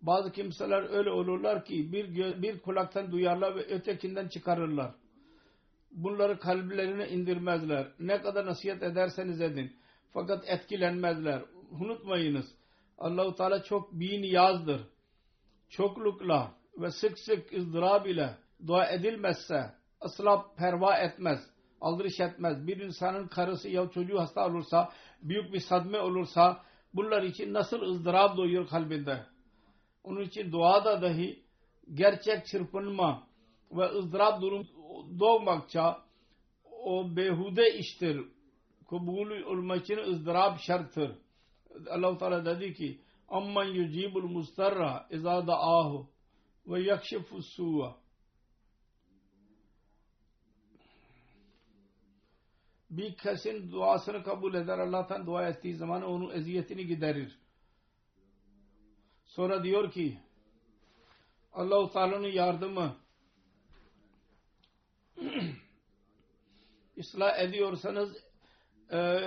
Bazı 0.03 0.33
kimseler 0.33 0.91
öyle 0.91 1.11
olurlar 1.11 1.65
ki 1.65 1.93
bir, 1.93 2.43
bir 2.43 2.59
kulaktan 2.59 3.13
duyarlar 3.13 3.57
ve 3.57 3.61
ötekinden 3.61 4.29
çıkarırlar 4.29 4.95
bunları 5.95 6.39
kalplerine 6.39 7.09
indirmezler. 7.09 7.87
Ne 7.99 8.23
kadar 8.23 8.47
nasihat 8.47 8.83
ederseniz 8.83 9.41
edin. 9.41 9.77
Fakat 10.13 10.45
etkilenmezler. 10.49 11.43
unutmayınız. 11.71 12.47
Allahu 12.99 13.35
Teala 13.35 13.63
çok 13.63 13.93
biniyazdır. 13.93 14.81
Çoklukla 15.69 16.55
ve 16.79 16.91
sık 16.91 17.19
sık 17.19 17.53
ızdırab 17.53 18.07
ile 18.07 18.37
dua 18.67 18.87
edilmezse 18.87 19.75
asla 20.01 20.47
perva 20.57 20.97
etmez. 20.97 21.39
Aldırış 21.83 22.21
etmez. 22.21 22.67
Bir 22.67 22.77
insanın 22.77 23.29
karısı 23.29 23.69
ya 23.69 23.91
çocuğu 23.91 24.21
hasta 24.21 24.47
olursa, 24.47 24.93
büyük 25.23 25.53
bir 25.53 25.61
sadme 25.61 26.01
olursa 26.01 26.63
bunlar 26.95 27.23
için 27.23 27.55
nasıl 27.55 27.83
ızdırap 27.83 28.37
doğuyor 28.37 28.69
kalbinde. 28.69 29.27
Onun 30.05 30.21
için 30.21 30.53
duada 30.53 31.03
dahi 31.03 31.43
gerçek 31.95 32.47
çırpınma 32.47 33.27
ve 33.73 33.85
ızdırap 33.85 34.43
durum 34.43 34.67
doğmakça 35.19 36.03
o 36.85 37.17
behude 37.17 37.79
iştir. 37.79 38.21
Kabul 38.91 39.31
olmak 39.31 39.83
için 39.83 39.97
ızdırap 39.97 40.61
şarttır. 40.61 41.13
Allah-u 41.91 42.19
Teala 42.19 42.45
dedi 42.45 42.75
ki 42.75 43.01
amman 43.29 43.65
yucibul 43.65 44.23
mustarra 44.23 45.07
izâ 45.11 45.47
da'ahu 45.47 46.07
ve 46.67 46.83
yakşifu 46.83 47.43
su'a 47.43 48.02
bir 52.93 53.17
kesin 53.17 53.73
duasını 53.73 54.23
kabul 54.23 54.55
eder 54.55 54.79
Allah'tan 54.79 55.27
dua 55.27 55.49
ettiği 55.49 55.77
zaman 55.77 56.03
onun 56.03 56.31
eziyetini 56.31 56.87
giderir. 56.87 57.39
Sonra 59.25 59.65
diyor 59.65 59.91
ki 59.91 60.19
Allah-u 61.53 61.93
Teala'nın 61.93 62.29
yardımı 62.29 62.97
ıslah 66.99 67.39
ediyorsanız 67.39 68.17
e, 68.93 69.19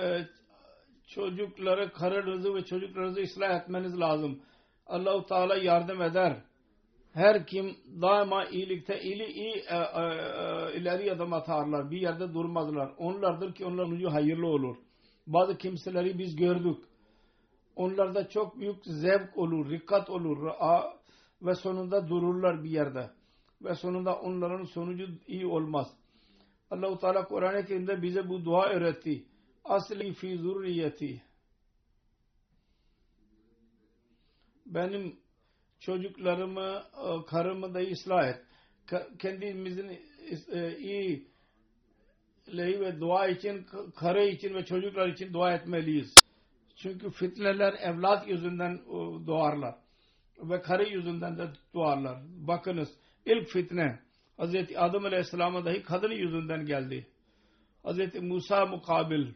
çocukları, 1.06 1.92
karınızı 1.92 2.54
ve 2.54 2.64
çocuklarınızı 2.64 3.20
ıslah 3.20 3.60
etmeniz 3.60 4.00
lazım. 4.00 4.42
Allah-u 4.86 5.26
Teala 5.26 5.56
yardım 5.56 6.02
eder. 6.02 6.36
Her 7.16 7.46
kim 7.46 7.76
daima 8.02 8.44
iyilikte 8.44 9.00
ili, 9.00 9.24
iyi, 9.24 9.54
e, 9.54 9.76
e, 9.76 10.02
e, 10.02 10.76
ileri 10.76 11.12
adım 11.12 11.32
atarlar. 11.32 11.90
Bir 11.90 12.00
yerde 12.00 12.34
durmazlar. 12.34 12.94
Onlardır 12.98 13.54
ki 13.54 13.64
onların 13.64 13.90
ucu 13.92 14.10
hayırlı 14.10 14.46
olur. 14.46 14.76
Bazı 15.26 15.58
biz 16.18 16.36
gördük. 16.36 16.84
Onlarda 17.76 18.28
çok 18.28 18.60
büyük 18.60 18.84
zevk 18.84 19.38
olur, 19.38 19.70
rikkat 19.70 20.10
olur 20.10 20.50
ve 21.42 21.54
sonunda 21.54 22.08
dururlar 22.08 22.64
bir 22.64 22.70
yerde. 22.70 23.10
Ve 23.62 23.74
sonunda 23.74 24.20
onların 24.20 24.64
sonucu 24.64 25.06
iyi 25.26 25.46
olmaz. 25.46 25.86
Allah-u 26.70 26.98
Teala 26.98 27.24
Kur'an-ı 27.24 27.66
Kerim'de 27.66 28.02
bize 28.02 28.28
bu 28.28 28.44
dua 28.44 28.68
öğretti. 28.68 29.24
Asli 29.64 30.12
fi 30.12 30.38
zurriyeti. 30.38 31.22
Benim 34.66 35.25
çocuklarımı, 35.80 36.82
karımı 37.26 37.74
da 37.74 37.80
ıslah 37.80 38.28
et. 38.28 38.42
Kendimizin 39.18 39.98
e, 40.52 40.78
iyi 40.78 41.26
lehi 42.56 42.80
ve 42.80 43.00
dua 43.00 43.26
için, 43.26 43.66
karı 43.96 44.24
için 44.26 44.54
ve 44.54 44.64
çocuklar 44.64 45.08
için 45.08 45.32
dua 45.32 45.54
etmeliyiz. 45.54 46.14
Çünkü 46.76 47.10
fitneler 47.10 47.74
evlat 47.80 48.28
yüzünden 48.28 48.78
doğarlar. 49.26 49.74
Ve 50.38 50.60
karı 50.60 50.88
yüzünden 50.88 51.38
de 51.38 51.48
doğarlar. 51.74 52.18
Bakınız 52.26 52.88
ilk 53.26 53.48
fitne 53.48 54.00
Hz. 54.38 54.54
Adem 54.76 55.04
Aleyhisselam'a 55.04 55.64
dahi 55.64 55.82
kadın 55.82 56.10
yüzünden 56.10 56.66
geldi. 56.66 57.06
Hz. 57.84 58.22
Musa 58.22 58.66
mukabil 58.66 59.26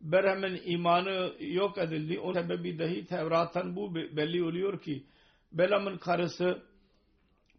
Berhem'in 0.00 0.60
imanı 0.64 1.32
yok 1.40 1.78
edildi. 1.78 2.20
O 2.20 2.32
sebebi 2.32 2.78
dahi 2.78 3.06
Tevrat'tan 3.06 3.76
bu 3.76 3.94
belli 3.94 4.44
oluyor 4.44 4.80
ki 4.80 5.04
Belam'ın 5.52 5.98
karısı 5.98 6.62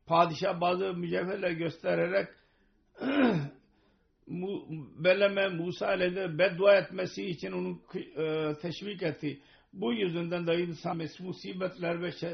padişah 0.06 0.62
bazı 0.62 0.94
mücevherler 0.94 1.52
göstererek 1.52 2.28
Belam'e 5.04 5.48
Musa 5.48 5.88
aleyhi 5.88 6.38
beddua 6.38 6.76
etmesi 6.76 7.26
için 7.26 7.52
onu 7.52 7.82
e, 7.96 8.54
teşvik 8.62 9.04
etti. 9.04 9.42
Bu 9.74 9.94
yüzünden 9.94 10.48
de 10.48 10.64
insan 10.64 11.02
musibetler 11.20 12.02
ve 12.02 12.12
şey, 12.12 12.34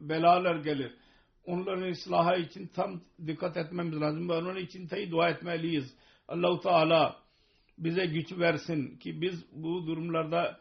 belalar 0.00 0.56
gelir. 0.56 0.94
Onların 1.44 1.90
ıslahı 1.90 2.40
için 2.40 2.66
tam 2.66 3.00
dikkat 3.26 3.56
etmemiz 3.56 4.00
lazım. 4.00 4.28
Ve 4.28 4.32
onun 4.32 4.56
için 4.56 4.86
tayi 4.86 5.10
dua 5.10 5.28
etmeliyiz. 5.28 5.94
Allahu 6.28 6.60
Teala 6.60 7.16
bize 7.78 8.06
güç 8.06 8.38
versin 8.38 8.98
ki 8.98 9.20
biz 9.20 9.44
bu 9.52 9.86
durumlarda 9.86 10.60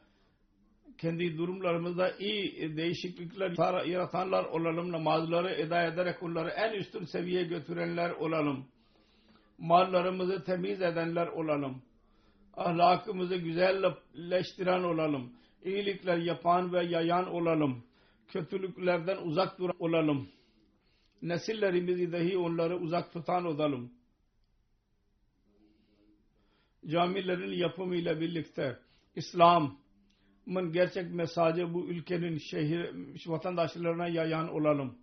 kendi 0.97 1.37
durumlarımızda 1.37 2.11
iyi 2.19 2.77
değişiklikler 2.77 3.85
yaratanlar 3.85 4.45
olalım. 4.45 4.91
Namazları 4.91 5.49
eda 5.49 5.83
ederek 5.83 6.23
onları 6.23 6.49
en 6.49 6.73
üstün 6.73 7.03
seviyeye 7.05 7.43
götürenler 7.43 8.11
olalım. 8.11 8.65
Mallarımızı 9.57 10.43
temiz 10.43 10.81
edenler 10.81 11.27
olalım. 11.27 11.81
Ahlakımızı 12.57 13.35
güzelleştiren 13.35 14.83
olalım. 14.83 15.33
İyilikler 15.63 16.17
yapan 16.17 16.73
ve 16.73 16.85
yayan 16.85 17.27
olalım. 17.27 17.83
Kötülüklerden 18.27 19.17
uzak 19.17 19.59
duran 19.59 19.75
olalım. 19.79 20.29
Nesillerimizi 21.21 22.11
dahi 22.11 22.37
onları 22.37 22.77
uzak 22.77 23.13
tutan 23.13 23.45
olalım. 23.45 23.91
Camilerin 26.87 27.51
yapımıyla 27.51 28.19
birlikte 28.19 28.79
İslam 29.15 29.77
gerçek 30.47 31.11
mesajı 31.11 31.73
bu 31.73 31.87
ülkenin 31.87 32.37
şehir 32.37 32.95
vatandaşlarına 33.27 34.07
yayan 34.07 34.53
olalım. 34.53 34.95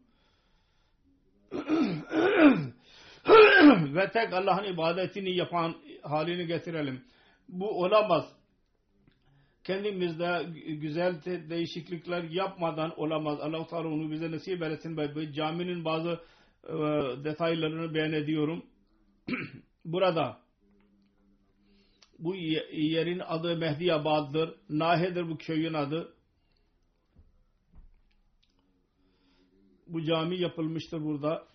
Ve 3.95 4.11
tek 4.11 4.33
Allah'ın 4.33 4.65
ibadetini 4.65 5.37
yapan 5.37 5.75
halini 6.03 6.47
getirelim. 6.47 7.05
Bu 7.49 7.85
olamaz. 7.85 8.25
Kendimizde 9.65 10.47
güzel 10.75 11.23
değişiklikler 11.25 12.23
yapmadan 12.23 13.01
olamaz. 13.01 13.41
Allah-u 13.41 13.67
Teala 13.67 13.89
onu 13.89 14.11
bize 14.11 14.31
nasip 14.31 14.63
etsin. 14.63 15.33
Caminin 15.33 15.85
bazı 15.85 16.21
e, 16.69 16.75
detaylarını 17.25 17.95
beyan 17.95 18.13
ediyorum. 18.13 18.65
Burada 19.85 20.42
bu 22.23 22.35
yerin 22.37 23.19
adı 23.19 23.57
Mehdiyabad'dır. 23.57 24.55
Nahe'dir 24.69 25.29
bu 25.29 25.39
köyün 25.39 25.75
adı. 25.75 26.15
Bu 29.87 30.05
cami 30.05 30.41
yapılmıştır 30.41 31.05
burada. 31.05 31.49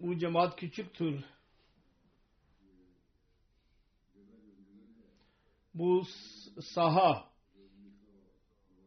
Bu 0.00 0.18
cemaat 0.18 0.56
küçüktür. 0.56 1.24
Bu 5.74 6.04
saha 6.60 7.30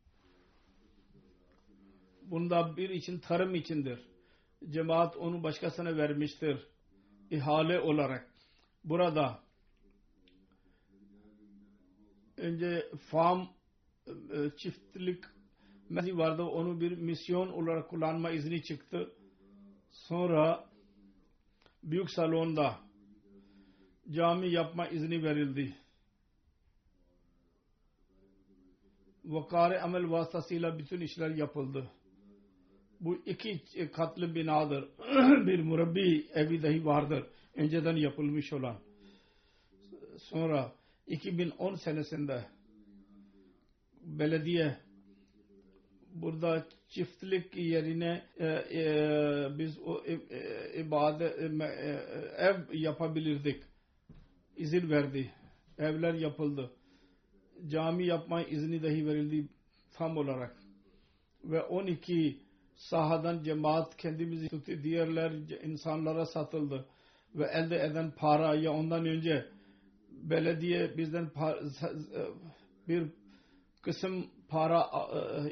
Bunda 2.34 2.78
bir 2.78 2.90
için 2.90 3.20
tarım 3.20 3.56
içindir. 3.56 4.00
Cemaat 4.70 5.18
onu 5.18 5.44
başkasına 5.44 5.98
vermiştir. 5.98 6.68
İhale 7.30 7.80
olarak. 7.80 8.34
Burada 8.84 9.40
önce 12.38 12.86
farm 13.12 13.42
e, 14.08 14.12
çiftlik 14.58 15.24
mezi 15.90 16.18
vardı. 16.18 16.44
Onu 16.44 16.82
bir 16.82 16.98
misyon 16.98 17.48
olarak 17.48 17.90
kullanma 17.90 18.32
izni 18.32 18.64
çıktı. 18.64 19.14
Sonra 19.92 20.70
büyük 21.84 22.12
salonda 22.12 22.80
cami 24.12 24.52
yapma 24.52 24.88
izni 24.88 25.24
verildi. 25.24 25.76
Vakare 29.26 29.82
amel 29.82 30.12
vasıtasıyla 30.12 30.80
bütün 30.80 31.02
işler 31.02 31.30
yapıldı 31.30 31.92
bu 33.04 33.16
iki 33.26 33.62
katlı 33.92 34.36
binadır. 34.36 34.90
bir 35.48 35.60
murabbi 35.60 36.26
evi 36.34 36.64
dahi 36.64 36.86
vardır. 36.86 37.26
Önceden 37.56 37.96
yapılmış 37.96 38.54
olan. 38.54 38.80
Sonra 40.18 40.72
2010 41.08 41.76
senesinde 41.76 42.46
belediye 44.02 44.78
burada 46.14 46.66
çiftlik 46.90 47.56
yerine 47.56 48.24
e, 48.38 48.46
e, 48.48 49.58
biz 49.58 49.80
o 49.80 50.04
e, 50.06 50.14
e, 50.14 50.82
ibadet 50.82 51.40
e, 51.40 51.46
e, 51.46 52.00
ev 52.38 52.56
yapabilirdik. 52.74 53.64
İzin 54.58 54.90
verdi. 54.90 55.32
Evler 55.78 56.14
yapıldı. 56.14 56.72
Cami 57.68 58.06
yapma 58.06 58.44
izni 58.44 58.84
dahi 58.84 59.08
verildi 59.08 59.48
tam 59.94 60.18
olarak. 60.18 60.58
Ve 61.44 61.62
12 61.62 62.38
sahadan 62.76 63.44
cemaat 63.44 63.98
kendimizi 63.98 64.50
tuttu. 64.50 64.84
Diğerler 64.84 65.32
insanlara 65.64 66.26
satıldı. 66.26 66.86
Ve 67.36 67.46
elde 67.46 67.84
eden 67.84 68.12
para 68.12 68.56
ya 68.56 68.72
ondan 68.72 69.06
önce 69.06 69.46
belediye 70.12 70.98
bizden 70.98 71.32
bir 72.88 73.08
kısım 73.82 74.26
para 74.50 74.90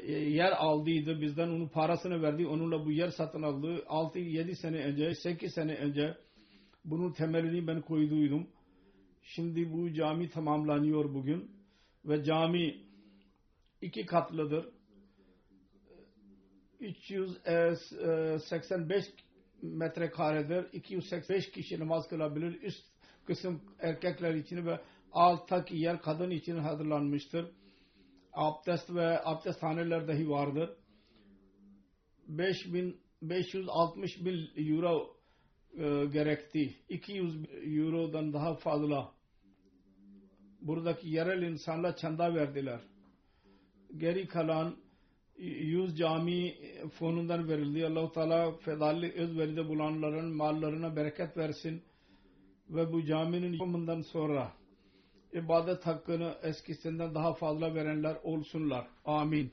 e, 0.02 0.12
yer 0.12 0.52
aldıydı. 0.52 1.20
Bizden 1.20 1.48
onun 1.48 1.68
parasını 1.68 2.22
verdi. 2.22 2.46
Onunla 2.46 2.84
bu 2.84 2.92
yer 2.92 3.08
satın 3.08 3.42
aldı. 3.42 3.76
6-7 3.76 4.54
sene 4.54 4.84
önce, 4.84 5.14
8 5.14 5.54
sene 5.54 5.74
önce 5.74 6.16
bunun 6.84 7.12
temelini 7.12 7.66
ben 7.66 7.80
koyduydum. 7.80 8.46
Şimdi 9.22 9.72
bu 9.72 9.92
cami 9.92 10.30
tamamlanıyor 10.30 11.14
bugün. 11.14 11.50
Ve 12.04 12.24
cami 12.24 12.76
iki 13.82 14.06
katlıdır. 14.06 14.68
385 16.82 19.04
metrekaredir. 19.62 20.72
285 20.72 21.50
kişi 21.50 21.80
namaz 21.80 22.08
kılabilir. 22.08 22.62
Üst 22.62 22.84
kısım 23.26 23.62
erkekler 23.78 24.34
için 24.34 24.66
ve 24.66 24.80
alttaki 25.12 25.76
yer 25.76 26.02
kadın 26.02 26.30
için 26.30 26.56
hazırlanmıştır. 26.56 27.50
Abdest 28.32 28.94
ve 28.94 29.20
abdesthaneler 29.24 30.08
dahi 30.08 30.30
vardır. 30.30 30.70
5000 32.28 33.02
560 33.22 34.24
bin 34.24 34.50
euro 34.56 35.16
e, 35.74 36.06
gerekti. 36.06 36.74
200 36.88 37.44
eurodan 37.78 38.32
daha 38.32 38.54
fazla 38.54 39.12
buradaki 40.60 41.08
yerel 41.08 41.42
insanlar 41.42 41.96
çanda 41.96 42.34
verdiler. 42.34 42.80
Geri 43.96 44.28
kalan 44.28 44.76
100 45.42 45.96
cami 45.98 46.54
fonundan 46.98 47.48
verildi. 47.48 47.86
Allah-u 47.86 48.12
Teala 48.12 48.52
fedalli 48.52 49.12
özveride 49.12 49.68
bulanların 49.68 50.36
mallarına 50.36 50.96
bereket 50.96 51.36
versin 51.36 51.82
ve 52.68 52.92
bu 52.92 53.04
caminin 53.04 53.52
yapımından 53.52 54.00
sonra 54.00 54.52
ibadet 55.32 55.86
hakkını 55.86 56.34
eskisinden 56.42 57.14
daha 57.14 57.34
fazla 57.34 57.74
verenler 57.74 58.16
olsunlar. 58.22 58.86
Amin. 59.04 59.52